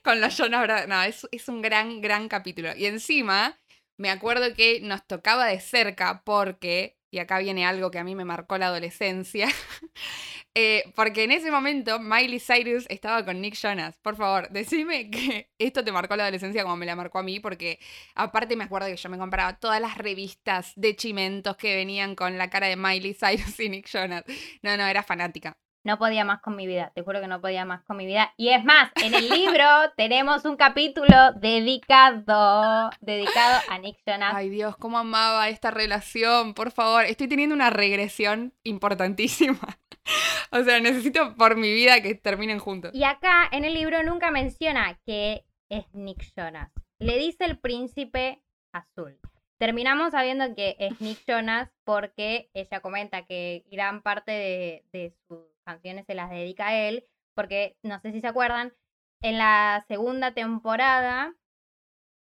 [0.04, 2.70] con los Jonas No, es, es un gran, gran capítulo.
[2.78, 3.60] Y encima,
[3.98, 8.16] me acuerdo que nos tocaba de cerca porque, y acá viene algo que a mí
[8.16, 9.48] me marcó la adolescencia,
[10.56, 13.98] eh, porque en ese momento Miley Cyrus estaba con Nick Jonas.
[14.00, 17.40] Por favor, decime que esto te marcó la adolescencia como me la marcó a mí,
[17.40, 17.80] porque
[18.16, 22.38] aparte me acuerdo que yo me compraba todas las revistas de chimentos que venían con
[22.38, 24.24] la cara de Miley Cyrus y Nick Jonas.
[24.62, 25.58] No, no, era fanática.
[25.84, 28.34] No podía más con mi vida, te juro que no podía más con mi vida.
[28.36, 29.66] Y es más, en el libro
[29.98, 34.34] tenemos un capítulo dedicado, dedicado a Nick Jonas.
[34.36, 37.06] Ay Dios, cómo amaba esta relación, por favor.
[37.06, 39.80] Estoy teniendo una regresión importantísima.
[40.52, 42.92] o sea, necesito por mi vida que terminen juntos.
[42.94, 46.72] Y acá en el libro nunca menciona que es Nick Jonas.
[47.00, 49.18] Le dice el príncipe azul.
[49.58, 55.40] Terminamos sabiendo que es Nick Jonas porque ella comenta que gran parte de, de sus
[55.66, 58.74] canciones se las dedica a él, porque no sé si se acuerdan,
[59.22, 61.34] en la segunda temporada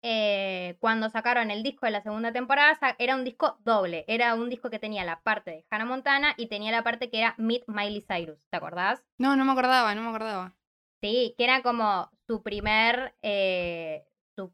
[0.07, 4.05] eh, cuando sacaron el disco de la segunda temporada, era un disco doble.
[4.07, 7.21] Era un disco que tenía la parte de Hannah Montana y tenía la parte que
[7.21, 8.39] era Meet Miley Cyrus.
[8.51, 9.03] ¿Te acordás?
[9.17, 10.55] No, no me acordaba, no me acordaba.
[11.01, 13.15] Sí, que era como su primer.
[13.23, 14.05] Eh,
[14.37, 14.53] su,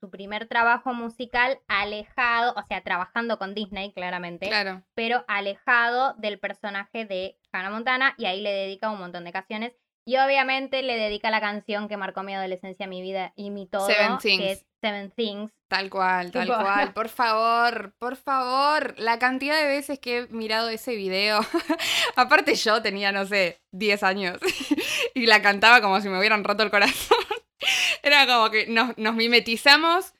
[0.00, 4.48] su, primer trabajo musical alejado, o sea, trabajando con Disney, claramente.
[4.48, 4.82] Claro.
[4.94, 9.72] Pero alejado del personaje de Hannah Montana y ahí le dedica un montón de canciones.
[10.06, 13.86] Y obviamente le dedica la canción que marcó mi adolescencia, mi vida y mi todo,
[13.86, 15.50] Seven que es Seven Things.
[15.66, 16.92] Tal cual, tal cual.
[16.94, 18.94] Por favor, por favor.
[18.98, 21.40] La cantidad de veces que he mirado ese video.
[22.16, 24.38] Aparte yo tenía, no sé, 10 años.
[25.14, 27.16] y la cantaba como si me hubieran roto el corazón.
[28.02, 30.12] Era como que nos, nos mimetizamos.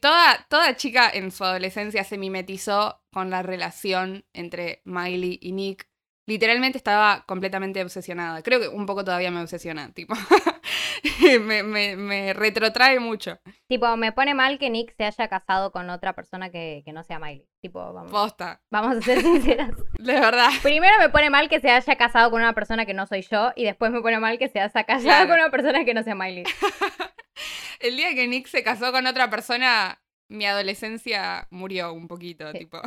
[0.00, 5.91] Toda, toda chica en su adolescencia se mimetizó con la relación entre Miley y Nick
[6.26, 8.42] literalmente estaba completamente obsesionada.
[8.42, 10.14] Creo que un poco todavía me obsesiona, tipo.
[11.40, 11.62] me,
[11.96, 13.40] me, retrotrae mucho.
[13.68, 17.18] Tipo, me pone mal que Nick se haya casado con otra persona que, no sea
[17.18, 17.46] Miley.
[17.60, 18.10] Tipo, vamos.
[18.10, 18.62] Posta.
[18.70, 19.70] Vamos a ser sinceras.
[19.98, 20.50] De verdad.
[20.62, 23.52] Primero me pone mal que se haya casado con una persona que no soy yo.
[23.56, 26.14] Y después me pone mal que se haya casado con una persona que no sea
[26.14, 26.44] Miley.
[27.80, 32.80] El día que Nick se casó con otra persona, mi adolescencia murió un poquito, tipo.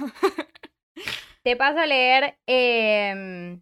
[1.45, 3.62] Te paso a leer em,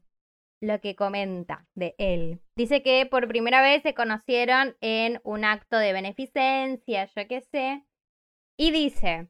[0.61, 2.39] lo que comenta de él.
[2.55, 7.83] Dice que por primera vez se conocieron en un acto de beneficencia, yo qué sé.
[8.57, 9.27] Y dice,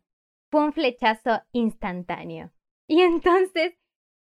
[0.51, 2.51] fue un flechazo instantáneo.
[2.87, 3.73] Y entonces,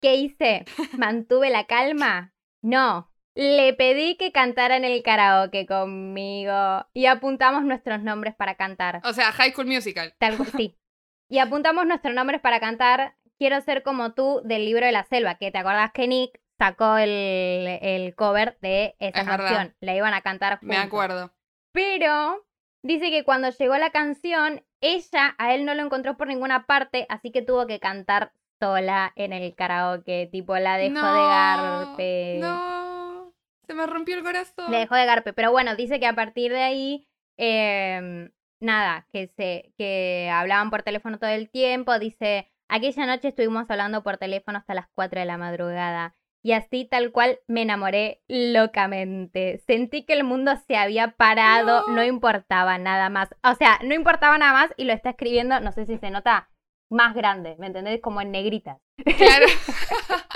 [0.02, 0.64] ¿qué hice?
[0.98, 2.34] ¿Mantuve la calma?
[2.62, 3.12] No.
[3.36, 9.02] Le pedí que cantara en el karaoke conmigo y apuntamos nuestros nombres para cantar.
[9.04, 10.16] O sea, High School Musical.
[10.20, 10.78] Tal, sí.
[11.32, 15.34] Y apuntamos nuestros nombres para cantar Quiero ser como tú del libro de la selva,
[15.34, 19.76] que te acordás que Nick sacó el, cover de esa canción.
[19.80, 20.78] La iban a cantar juntos.
[20.78, 21.32] Me acuerdo.
[21.72, 22.46] Pero
[22.84, 27.08] dice que cuando llegó la canción, ella a él no lo encontró por ninguna parte,
[27.10, 32.38] así que tuvo que cantar sola en el karaoke, tipo la dejó de garpe.
[32.40, 33.34] No,
[33.66, 34.70] se me rompió el corazón.
[34.70, 39.32] Le dejó de garpe, pero bueno, dice que a partir de ahí, em, nada, que
[39.36, 44.58] se, que hablaban por teléfono todo el tiempo, dice, Aquella noche estuvimos hablando por teléfono
[44.58, 46.16] hasta las 4 de la madrugada.
[46.42, 49.62] Y así tal cual me enamoré locamente.
[49.68, 52.02] Sentí que el mundo se había parado, no.
[52.02, 53.36] importaba nada más.
[53.44, 56.50] O sea, no importaba nada más y lo está escribiendo, no sé si se nota
[56.92, 58.02] más grande, ¿me entendés?
[58.02, 58.78] Como en negritas.
[59.18, 59.48] Claro.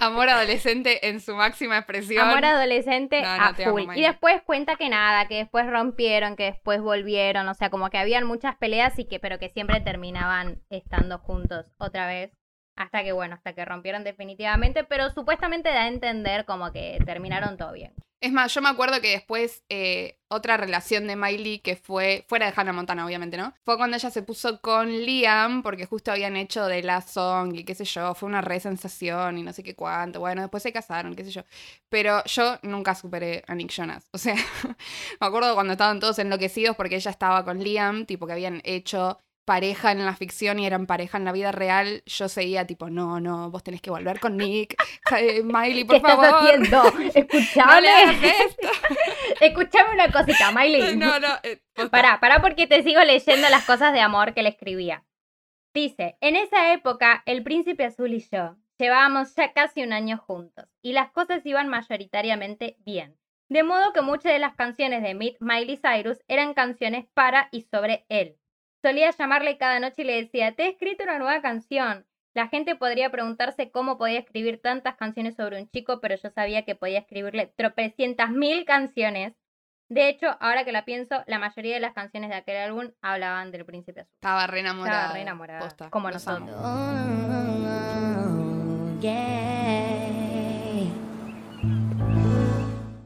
[0.00, 2.28] Amor adolescente en su máxima expresión.
[2.28, 3.82] Amor adolescente a full.
[3.94, 7.98] y después cuenta que nada, que después rompieron, que después volvieron, o sea, como que
[7.98, 12.32] habían muchas peleas y que, pero que siempre terminaban estando juntos otra vez.
[12.76, 17.56] Hasta que, bueno, hasta que rompieron definitivamente, pero supuestamente da a entender como que terminaron
[17.56, 17.94] todo bien.
[18.20, 22.46] Es más, yo me acuerdo que después eh, otra relación de Miley que fue, fuera
[22.46, 23.52] de Hannah Montana, obviamente, ¿no?
[23.64, 27.64] Fue cuando ella se puso con Liam, porque justo habían hecho de la song y
[27.64, 30.20] qué sé yo, fue una re sensación y no sé qué cuánto.
[30.20, 31.42] Bueno, después se casaron, qué sé yo.
[31.90, 34.08] Pero yo nunca superé a Nick Jonas.
[34.12, 34.34] O sea,
[35.20, 39.20] me acuerdo cuando estaban todos enloquecidos porque ella estaba con Liam, tipo que habían hecho
[39.46, 43.20] pareja en la ficción y eran pareja en la vida real, yo seguía tipo, no,
[43.20, 44.76] no, vos tenés que volver con Nick.
[45.18, 46.24] Eh, Miley, por ¿Qué favor.
[46.24, 46.82] estás haciendo?
[46.92, 47.88] No Escuchame.
[47.88, 48.68] hagas esto.
[49.40, 50.96] Escuchame una cosita, Miley.
[50.96, 51.28] No, no.
[51.44, 51.60] eh.
[51.90, 55.04] Pará, pará porque te sigo leyendo las cosas de amor que le escribía.
[55.72, 60.66] Dice, en esa época, el príncipe azul y yo llevábamos ya casi un año juntos
[60.82, 63.16] y las cosas iban mayoritariamente bien.
[63.48, 67.62] De modo que muchas de las canciones de Mi- Miley Cyrus eran canciones para y
[67.62, 68.36] sobre él.
[68.86, 72.06] Solía llamarle cada noche y le decía, te he escrito una nueva canción.
[72.34, 76.64] La gente podría preguntarse cómo podía escribir tantas canciones sobre un chico, pero yo sabía
[76.64, 79.32] que podía escribirle tropecientas mil canciones
[79.88, 83.50] de hecho, ahora que la pienso, la mayoría de las canciones de aquel álbum hablaban
[83.50, 84.12] del príncipe azul.
[84.14, 84.98] Estaba re enamorada.
[84.98, 86.50] Estaba re enamorada, Posta, como nosotros.
[86.56, 87.80] Oh,
[89.00, 89.66] yeah.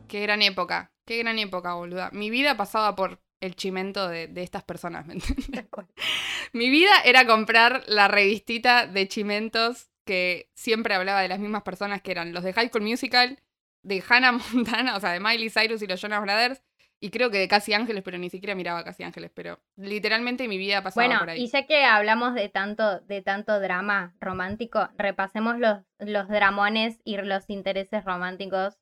[0.08, 0.92] Qué gran época.
[1.06, 2.10] Qué gran época, boluda.
[2.12, 5.66] Mi vida pasaba por el chimento de, de estas personas, ¿me entiendes?
[6.52, 12.02] Mi vida era comprar la revistita de chimentos que siempre hablaba de las mismas personas
[12.02, 13.38] que eran los de High School Musical,
[13.82, 16.62] de Hannah Montana, o sea, de Miley Cyrus y los Jonas Brothers,
[17.02, 20.58] y creo que de Casi Ángeles, pero ni siquiera miraba Casi Ángeles, pero literalmente mi
[20.58, 21.42] vida pasaba Bueno, por ahí.
[21.42, 27.16] y ya que hablamos de tanto, de tanto drama romántico, repasemos los, los dramones y
[27.16, 28.79] los intereses románticos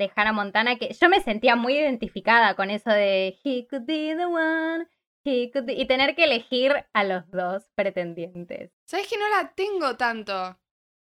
[0.00, 4.16] de Hannah Montana, que yo me sentía muy identificada con eso de He could be
[4.16, 4.88] the one,
[5.24, 5.74] he could be...
[5.74, 8.72] y tener que elegir a los dos pretendientes.
[8.84, 10.58] ¿Sabes que no la tengo tanto?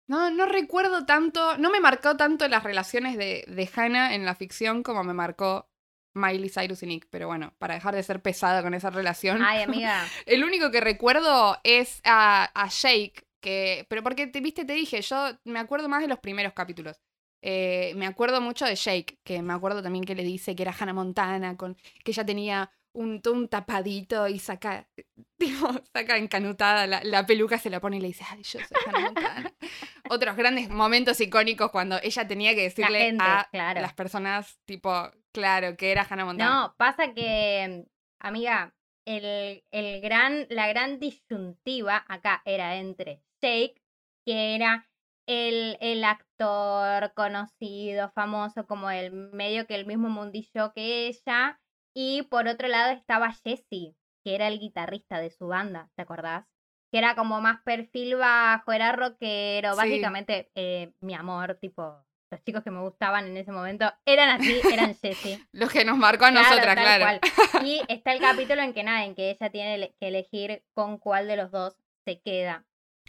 [0.09, 4.37] No, no recuerdo tanto, no me marcó tanto las relaciones de, de Hannah en la
[4.37, 5.69] ficción como me marcó
[6.15, 9.43] Miley Cyrus y Nick, pero bueno, para dejar de ser pesada con esa relación.
[9.43, 10.05] Ay, amiga.
[10.25, 15.03] El único que recuerdo es a, a Jake, que, pero porque, te, viste, te dije,
[15.03, 17.01] yo me acuerdo más de los primeros capítulos.
[17.43, 20.75] Eh, me acuerdo mucho de Jake, que me acuerdo también que le dice que era
[20.79, 24.89] Hannah Montana, con, que ella tenía un, todo un tapadito y saca,
[25.39, 28.77] tipo, saca encanutada la, la peluca, se la pone y le dice, ay, yo soy
[28.87, 29.53] Hannah Montana.
[30.11, 33.81] Otros grandes momentos icónicos cuando ella tenía que decirle gente, a claro.
[33.81, 36.51] las personas, tipo, claro, que era Hannah Montana.
[36.51, 37.87] No, pasa que,
[38.19, 43.83] amiga, el, el gran, la gran disyuntiva acá era entre Jake,
[44.25, 44.89] que era
[45.27, 51.61] el, el actor conocido, famoso, como el medio que el mismo mundillo que ella,
[51.95, 56.47] y por otro lado estaba Jesse, que era el guitarrista de su banda, ¿te acordás?
[56.93, 59.77] Que era como más perfil bajo, era rockero, Sí.
[59.77, 64.61] básicamente eh, mi amor, tipo, los chicos que me gustaban en ese momento eran así,
[64.73, 65.39] eran Jesse.
[65.53, 67.05] Lo que nos marcó a Claro, nosotras, claro.
[67.05, 67.65] cual.
[67.65, 71.27] Y está el capítulo en que nada, en que ella tiene que elegir con cuál
[71.29, 72.65] de los dos se queda.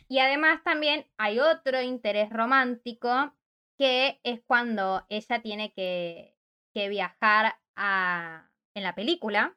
[0.09, 3.33] Y además también hay otro interés romántico
[3.77, 6.35] que es cuando ella tiene que,
[6.73, 9.55] que viajar a, en la película,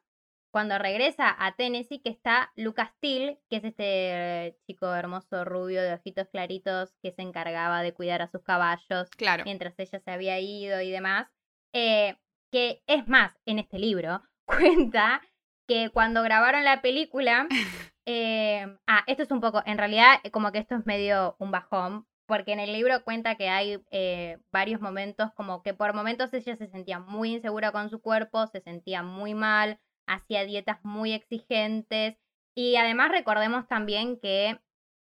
[0.51, 5.93] cuando regresa a Tennessee, que está Lucas Till, que es este chico hermoso rubio de
[5.93, 9.45] ojitos claritos que se encargaba de cuidar a sus caballos Claro.
[9.45, 11.27] mientras ella se había ido y demás.
[11.73, 12.17] eh,
[12.51, 15.21] que es más, en este libro cuenta
[15.69, 17.47] que cuando grabaron la película,
[18.05, 21.51] eh, ah, esto es un poco, en realidad eh, como que esto es medio un
[21.51, 26.33] bajón, porque en el libro cuenta que hay eh, varios momentos, como que por momentos
[26.33, 31.13] ella se sentía muy insegura con su cuerpo, se sentía muy mal, hacía dietas muy
[31.13, 32.17] exigentes
[32.55, 34.59] y además recordemos también que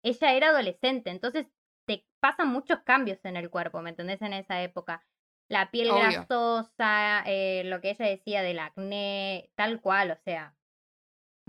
[0.04, 1.48] ella era adolescente, entonces
[1.86, 4.22] te pasan muchos cambios en el cuerpo, ¿me entendés?
[4.22, 5.04] En esa época.
[5.48, 6.04] La piel Obvio.
[6.04, 10.56] grasosa, eh, lo que ella decía del acné, tal cual, o sea,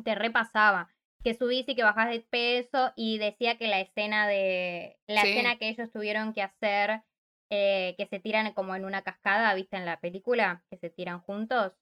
[0.05, 0.96] te repasaba.
[1.27, 4.97] Que subís y que bajás de peso y decía que la escena de.
[5.09, 5.31] La Sí.
[5.31, 7.03] escena que ellos tuvieron que hacer,
[7.51, 9.77] eh, que se tiran como en una cascada, ¿viste?
[9.77, 11.73] En la película, que se tiran juntos.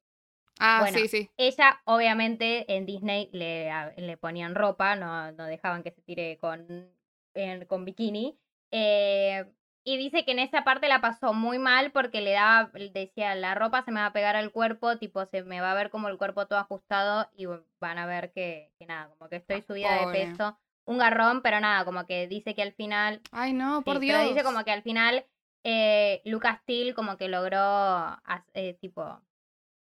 [0.58, 1.28] Ah, Bueno, sí, sí.
[1.36, 6.38] Ella, obviamente, en Disney le, a- le ponían ropa, no, no dejaban que se tire
[6.38, 6.88] con,
[7.34, 8.38] en- con bikini.
[8.70, 9.44] Eh,
[9.84, 13.54] y dice que en esa parte la pasó muy mal porque le daba, decía, la
[13.54, 16.08] ropa se me va a pegar al cuerpo, tipo, se me va a ver como
[16.08, 17.46] el cuerpo todo ajustado y
[17.80, 20.18] van a ver que, que nada, como que estoy subida Pobre.
[20.20, 20.58] de peso.
[20.86, 24.18] Un garrón, pero nada, como que dice que al final Ay, no, por Sí, Dios.
[24.18, 25.24] Pero dice como que al final
[25.64, 28.18] eh, Lucas Till como que logró
[28.54, 29.20] eh, tipo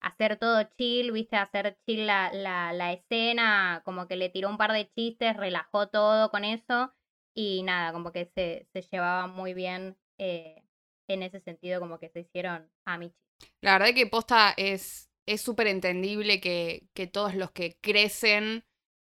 [0.00, 4.56] hacer todo chill, viste, hacer chill la, la, la escena, como que le tiró un
[4.58, 6.92] par de chistes, relajó todo con eso
[7.38, 10.64] y nada, como que se, se llevaba muy bien eh,
[11.06, 13.14] en ese sentido, como que se hicieron amichis.
[13.60, 18.64] La verdad que posta es súper entendible que, que todos los que crecen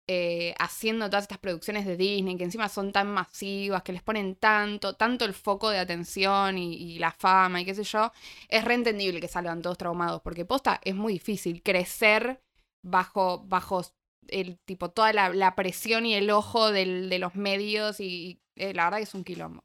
[0.07, 4.37] eh, haciendo todas estas producciones de Disney, que encima son tan masivas, que les ponen
[4.37, 8.13] tanto, tanto el foco de atención y, la fama y qué sé yo,
[8.47, 12.41] es reentendible que salgan todos traumados, porque posta es muy difícil crecer
[12.81, 13.81] bajo, bajo
[14.27, 18.97] el tipo, toda la, presión y el ojo de los medios y, eh, la verdad
[18.97, 19.63] que es un quilombo.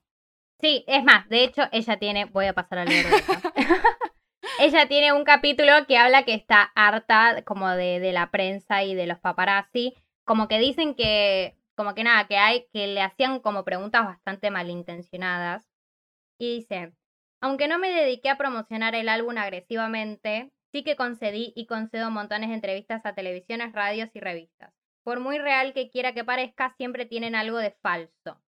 [0.61, 3.07] Sí, es más, de hecho, ella tiene, voy a pasar a leer
[4.59, 8.95] ella tiene un capítulo que habla que está harta como de, de la prensa y
[8.95, 9.95] de los paparazzi
[10.27, 14.51] como que dicen que, como que nada, que hay, que le hacían como preguntas bastante
[14.51, 15.67] malintencionadas.
[16.39, 16.93] Y dice,
[17.41, 22.49] aunque no me dediqué a promocionar el álbum agresivamente, sí que concedí y concedo montones
[22.49, 24.73] de entrevistas a televisiones, radios y revistas.
[25.03, 28.43] Por muy real que quiera que parezca, siempre tienen algo de falso.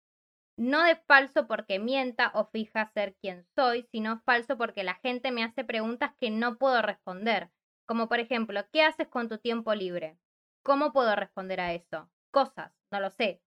[0.58, 5.30] No de falso porque mienta o fija ser quien soy, sino falso porque la gente
[5.30, 7.50] me hace preguntas que no puedo responder.
[7.84, 10.18] Como por ejemplo, ¿qué haces con tu tiempo libre?
[10.62, 12.10] ¿Cómo puedo responder a eso?
[12.30, 13.42] Cosas, no lo sé.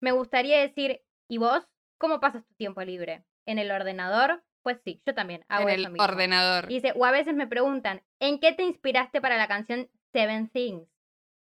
[0.00, 1.66] Me gustaría decir, ¿y vos?
[1.98, 3.24] ¿Cómo pasas tu tiempo libre?
[3.46, 4.44] ¿En el ordenador?
[4.62, 6.66] Pues sí, yo también hago en el ordenador.
[6.66, 10.86] dice, o a veces me preguntan, ¿en qué te inspiraste para la canción Seven Things?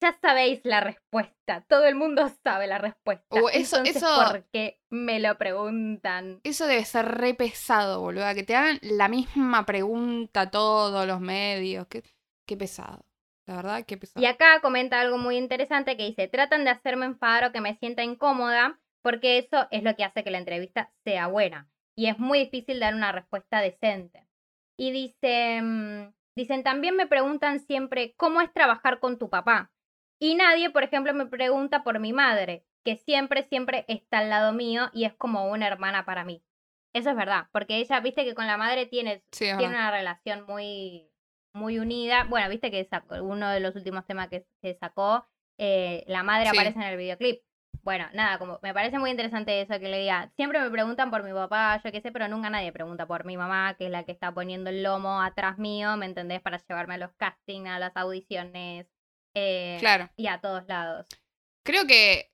[0.00, 1.64] Ya sabéis la respuesta.
[1.68, 3.24] Todo el mundo sabe la respuesta.
[3.30, 4.06] Uh, eso, eso.
[4.30, 6.40] ¿Por qué me lo preguntan?
[6.44, 8.26] Eso debe ser re pesado, boludo.
[8.34, 11.86] Que te hagan la misma pregunta todos los medios.
[11.88, 12.02] Qué,
[12.46, 13.06] qué pesado.
[13.46, 14.22] La verdad, qué pesado.
[14.22, 17.78] Y acá comenta algo muy interesante que dice, tratan de hacerme enfadar o que me
[17.78, 21.68] sienta incómoda porque eso es lo que hace que la entrevista sea buena.
[21.96, 24.26] Y es muy difícil dar una respuesta decente.
[24.78, 29.72] Y dice, mm, dicen, también me preguntan siempre, ¿cómo es trabajar con tu papá?
[30.18, 34.52] Y nadie, por ejemplo, me pregunta por mi madre, que siempre, siempre está al lado
[34.52, 36.42] mío y es como una hermana para mí.
[36.94, 41.10] Eso es verdad, porque ella, viste que con la madre tiene, tiene una relación muy,
[41.52, 42.24] muy unida.
[42.24, 44.46] Bueno, viste que sacó, uno de los últimos temas que,
[44.80, 45.26] sacó,
[45.58, 47.42] eh, la madre aparece en el videoclip.
[47.86, 50.28] Bueno, nada, como me parece muy interesante eso que le diga.
[50.34, 53.36] Siempre me preguntan por mi papá, yo qué sé, pero nunca nadie pregunta por mi
[53.36, 56.40] mamá, que es la que está poniendo el lomo atrás mío, ¿me entendés?
[56.40, 58.88] Para llevarme a los castings, a las audiciones.
[59.34, 60.10] Eh, claro.
[60.16, 61.06] Y a todos lados.
[61.62, 62.32] Creo que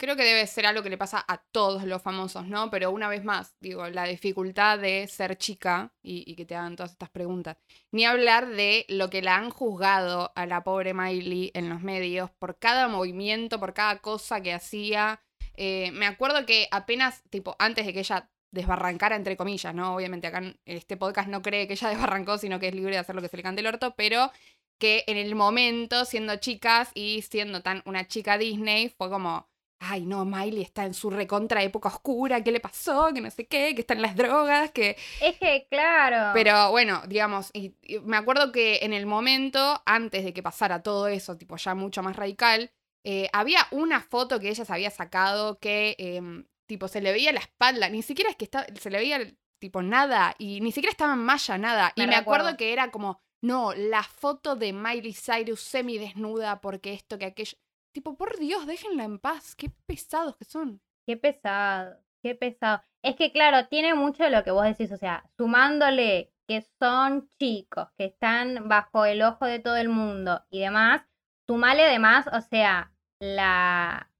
[0.00, 2.70] creo que debe ser algo que le pasa a todos los famosos, ¿no?
[2.70, 6.92] Pero una vez más, digo, la dificultad de ser chica y, que te hagan todas
[6.92, 7.58] estas preguntas.
[7.92, 12.30] Ni hablar de lo que la han juzgado a la pobre Miley en los medios
[12.30, 15.20] por cada movimiento, por cada cosa que hacía.
[15.54, 19.94] Eh, me acuerdo que apenas, tipo, antes de que ella desbarrancara, entre comillas, ¿no?
[19.94, 23.00] Obviamente acá en este podcast no cree que ella desbarrancó, sino que es libre de
[23.00, 24.32] hacer lo que se le cante el orto, pero
[24.78, 29.49] que en el momento, siendo chicas y siendo tan una chica Disney, fue como
[29.80, 33.12] ay, no, Miley está en su recontra época oscura, ¿qué le pasó?
[33.14, 34.96] Que no sé qué, que están las drogas, que...
[35.20, 36.32] Es que, claro.
[36.34, 41.08] Pero bueno, digamos, y, me acuerdo que en el momento, antes de que pasara todo
[41.08, 42.70] eso, tipo ya mucho más radical,
[43.04, 47.32] eh, había una foto que ella se había sacado que, em, tipo, se le veía
[47.32, 49.18] la espalda, ni siquiera es que se le veía,
[49.58, 51.92] tipo, nada, y ni siquiera estaba en malla, nada.
[51.96, 56.92] y me acuerdo que era como, no, la foto de Miley Cyrus semi desnuda porque
[56.92, 57.56] esto, que aquello...
[57.92, 59.54] Tipo, por Dios, déjenla en paz.
[59.56, 60.80] Qué pesados que son.
[61.06, 62.82] Qué pesado, qué pesado.
[63.02, 67.30] Es que, claro, tiene mucho de lo que vos decís, o sea, sumándole que son
[67.38, 71.02] chicos, que están bajo el ojo de todo el mundo y demás,
[71.46, 74.10] sumale además, o sea, la...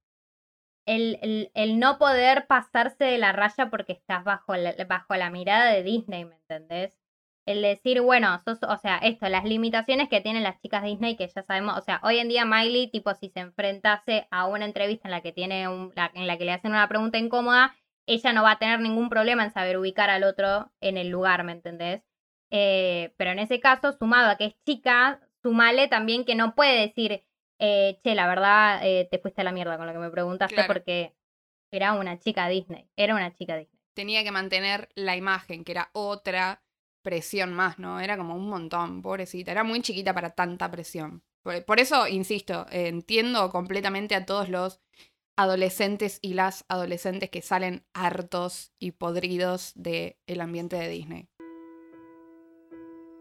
[0.87, 5.29] El, el, el no poder pasarse de la raya porque estás bajo la, bajo la
[5.29, 7.00] mirada de Disney, ¿me entendés?
[7.45, 11.43] El decir, bueno, o sea, esto, las limitaciones que tienen las chicas Disney, que ya
[11.43, 15.11] sabemos, o sea, hoy en día Miley, tipo, si se enfrentase a una entrevista en
[15.11, 17.75] la que tiene un, en la que le hacen una pregunta incómoda,
[18.05, 21.43] ella no va a tener ningún problema en saber ubicar al otro en el lugar,
[21.43, 22.03] ¿me entendés?
[22.51, 26.79] Eh, pero en ese caso, sumado a que es chica, sumale también que no puede
[26.79, 27.23] decir,
[27.59, 30.63] eh, che, la verdad, eh, te fuiste a la mierda con lo que me preguntaste
[30.65, 31.15] porque
[31.71, 33.79] era una chica Disney, era una chica Disney.
[33.93, 36.60] Tenía que mantener la imagen, que era otra,
[37.01, 37.99] presión más, ¿no?
[37.99, 39.51] Era como un montón, pobrecita.
[39.51, 41.23] Era muy chiquita para tanta presión.
[41.43, 44.79] Por, eso, insisto, entiendo completamente a todos los
[45.35, 51.29] adolescentes y las adolescentes que salen hartos y podridos del el ambiente de Disney.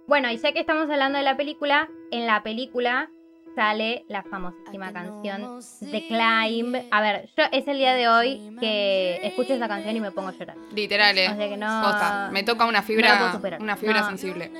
[0.06, 3.10] Bueno, y ya que estamos hablando de la película, en la película
[3.54, 6.76] sale la famosísima canción The Climb.
[6.90, 10.28] A ver, yo es el día de hoy que escucho esa canción y me pongo
[10.28, 10.56] a llorar.
[10.74, 11.28] Literal, eh.
[11.30, 14.50] O sea que no, Me toca una fibra, una fibra sensible.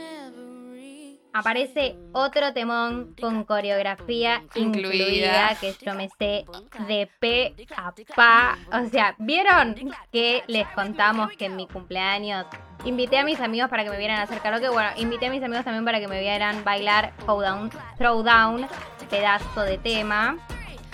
[1.33, 5.57] Aparece otro temón con coreografía incluida, Incluida.
[5.61, 6.45] que yo me sé
[6.89, 8.59] de pe a pa.
[8.73, 9.77] O sea, ¿vieron
[10.13, 12.47] que les contamos que en mi cumpleaños
[12.85, 14.69] invité a mis amigos para que me vieran hacer karaoke?
[14.69, 18.67] Bueno, invité a mis amigos también para que me vieran bailar Throwdown, Throwdown
[19.11, 20.39] pedazo de tema.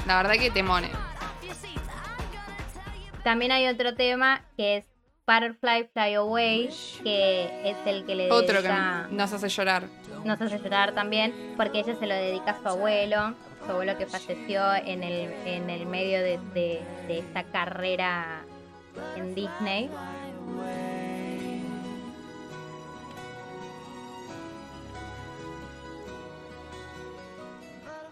[0.07, 0.91] La verdad que temone.
[3.23, 4.87] También hay otro tema que es
[5.27, 6.71] Butterfly Fly Away,
[7.03, 8.69] que es el que le Otro que
[9.11, 9.85] nos hace llorar.
[10.25, 14.07] nos hace llorar también, porque ella se lo dedica a su abuelo, su abuelo que
[14.07, 18.43] falleció en el, en el medio de, de- de esta carrera
[19.17, 19.91] en Disney.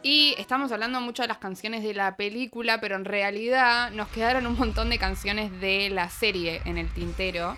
[0.06, 4.46] Y estamos hablando mucho de las canciones de la película, pero en realidad nos quedaron
[4.46, 7.56] un montón de canciones de la serie en el tintero.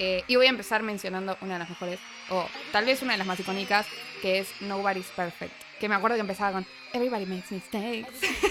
[0.00, 3.18] Eh, y voy a empezar mencionando una de las mejores, o tal vez una de
[3.18, 3.86] las más icónicas,
[4.20, 5.52] que es Nobody's Perfect.
[5.78, 8.10] Que me acuerdo que empezaba con Everybody makes mistakes.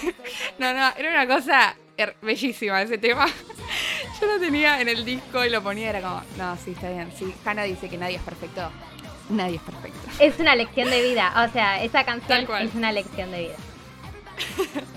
[0.57, 1.75] no, no, era una cosa
[2.21, 3.27] bellísima ese tema.
[4.21, 7.11] Yo lo tenía en el disco y lo ponía, era como, no, sí, está bien.
[7.13, 8.71] Sí, Hannah dice que nadie es perfecto.
[9.29, 9.99] Nadie es perfecto.
[10.19, 13.55] Es una lección de vida, o sea, esa canción es una lección de vida.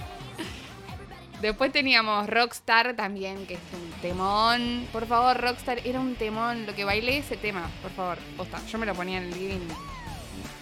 [1.41, 4.89] Después teníamos Rockstar también, que es un temón.
[4.91, 6.65] Por favor, Rockstar era un temón.
[6.67, 8.19] Lo que bailé ese tema, por favor.
[8.37, 8.59] Posta.
[8.67, 9.69] Yo me lo ponía en el living.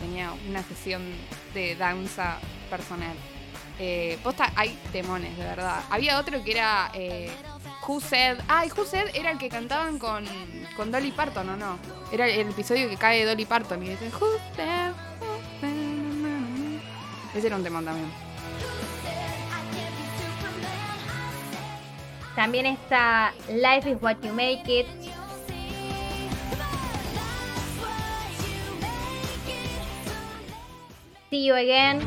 [0.01, 1.03] Tenía una sesión
[1.55, 2.39] de danza
[2.69, 3.15] personal.
[3.79, 5.83] Eh, posta, hay temones, de verdad.
[5.91, 7.31] Había otro que era eh,
[7.87, 8.39] Who Said.
[8.49, 10.25] Ay, Who Said era el que cantaban con,
[10.77, 11.79] con Dolly Parton, ¿o no?
[12.13, 14.27] Era el episodio que cae Dolly Parton y dicen Who
[14.57, 14.93] Said.
[17.35, 18.11] Ese era un temón también.
[22.35, 24.87] También está Life is What You Make It,
[31.31, 32.01] See You Again,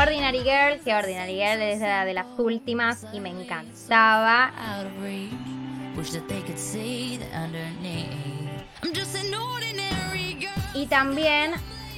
[0.00, 4.50] Ordinary Girl, que Ordinary Girl es la de las últimas y me encantaba.
[10.74, 11.52] Y también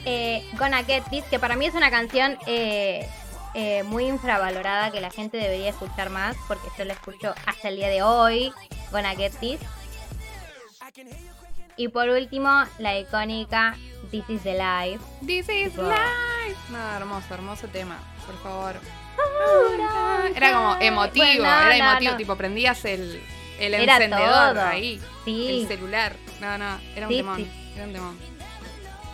[0.05, 3.09] eh, Gonna Get This, que para mí es una canción eh,
[3.55, 7.77] eh, muy infravalorada que la gente debería escuchar más, porque yo la escucho hasta el
[7.77, 8.53] día de hoy.
[8.91, 9.61] Gonna Get This.
[11.77, 13.77] Y por último, la icónica
[14.11, 15.05] This is the Life.
[15.25, 16.32] This is Tipo- life.
[16.71, 18.77] No, hermoso, hermoso tema, por favor.
[20.35, 22.17] Era como emotivo, Bueno, era no, emotivo, no.
[22.19, 23.23] tipo prendías el,
[23.59, 24.67] el Era encendedor todo.
[24.67, 25.61] ahí, Sí.
[25.63, 26.17] el celular.
[26.41, 27.51] No, no, era un Sí, temón, sí.
[27.77, 28.19] era un temón.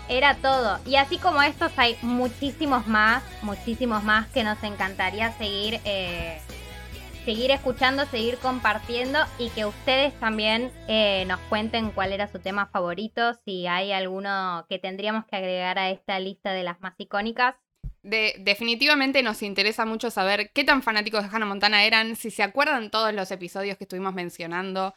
[0.09, 0.79] Era todo.
[0.87, 6.41] Y así como estos hay muchísimos más, muchísimos más que nos encantaría seguir, eh,
[7.29, 12.65] seguir escuchando, seguir compartiendo y que ustedes también eh, nos cuenten cuál era su tema
[12.73, 17.55] favorito, si hay alguno que tendríamos que agregar a esta lista de las más icónicas.
[18.03, 22.43] De- definitivamente nos interesa mucho saber qué tan fanáticos de Hannah Montana eran, si se
[22.43, 24.95] acuerdan todos los episodios que estuvimos mencionando,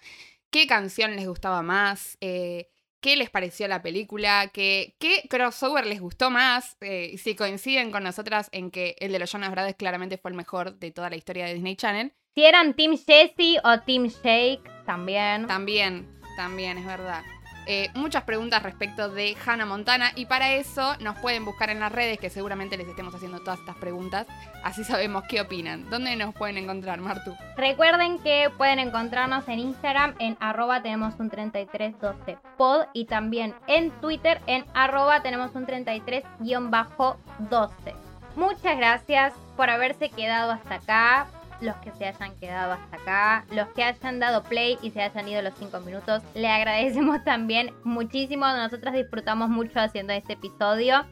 [0.51, 2.69] qué canción les gustaba más, eh,
[3.01, 4.95] qué les pareció la película, qué,
[5.29, 9.51] crossover les gustó más, eh, si coinciden con nosotras en que el de los Jonas
[9.51, 12.13] Brothers claramente fue el mejor de toda la historia de Disney Channel.
[12.33, 15.47] Si eran Team Jessie o Team Shake, también.
[15.47, 16.07] También,
[16.37, 17.23] también, es verdad.
[17.67, 21.91] Eh, muchas preguntas respecto de Hannah Montana y para eso nos pueden buscar en las
[21.91, 24.27] redes que seguramente les estemos haciendo todas estas preguntas,
[24.63, 25.89] así sabemos qué opinan.
[25.89, 27.35] ¿Dónde nos pueden encontrar, Martu?
[27.57, 33.91] Recuerden que pueden encontrarnos en Instagram en arroba tenemos un 3312 pod y también en
[33.99, 37.95] Twitter en arroba tenemos un 33 12.
[38.37, 41.27] Muchas gracias por haberse quedado hasta acá,
[41.61, 45.27] los que se hayan quedado hasta acá, los que hayan dado play y se hayan
[45.27, 46.21] ido los 5 minutos.
[46.33, 51.05] Le agradecemos también muchísimo, nosotros disfrutamos mucho haciendo este episodio.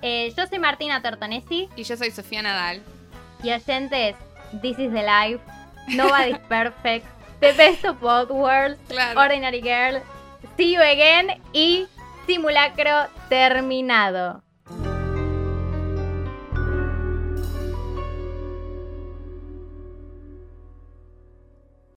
[0.00, 1.68] Eh, yo soy Martina Tortonesi.
[1.76, 2.82] Y yo soy Sofía Nadal.
[3.42, 4.16] Y oyentes,
[4.60, 5.40] this is the life.
[5.88, 7.06] Nobody's perfect.
[7.40, 8.78] The best of both worlds.
[8.88, 9.20] Claro.
[9.20, 10.00] Ordinary girl.
[10.56, 11.40] See you again.
[11.52, 11.86] Y
[12.26, 14.42] simulacro terminado.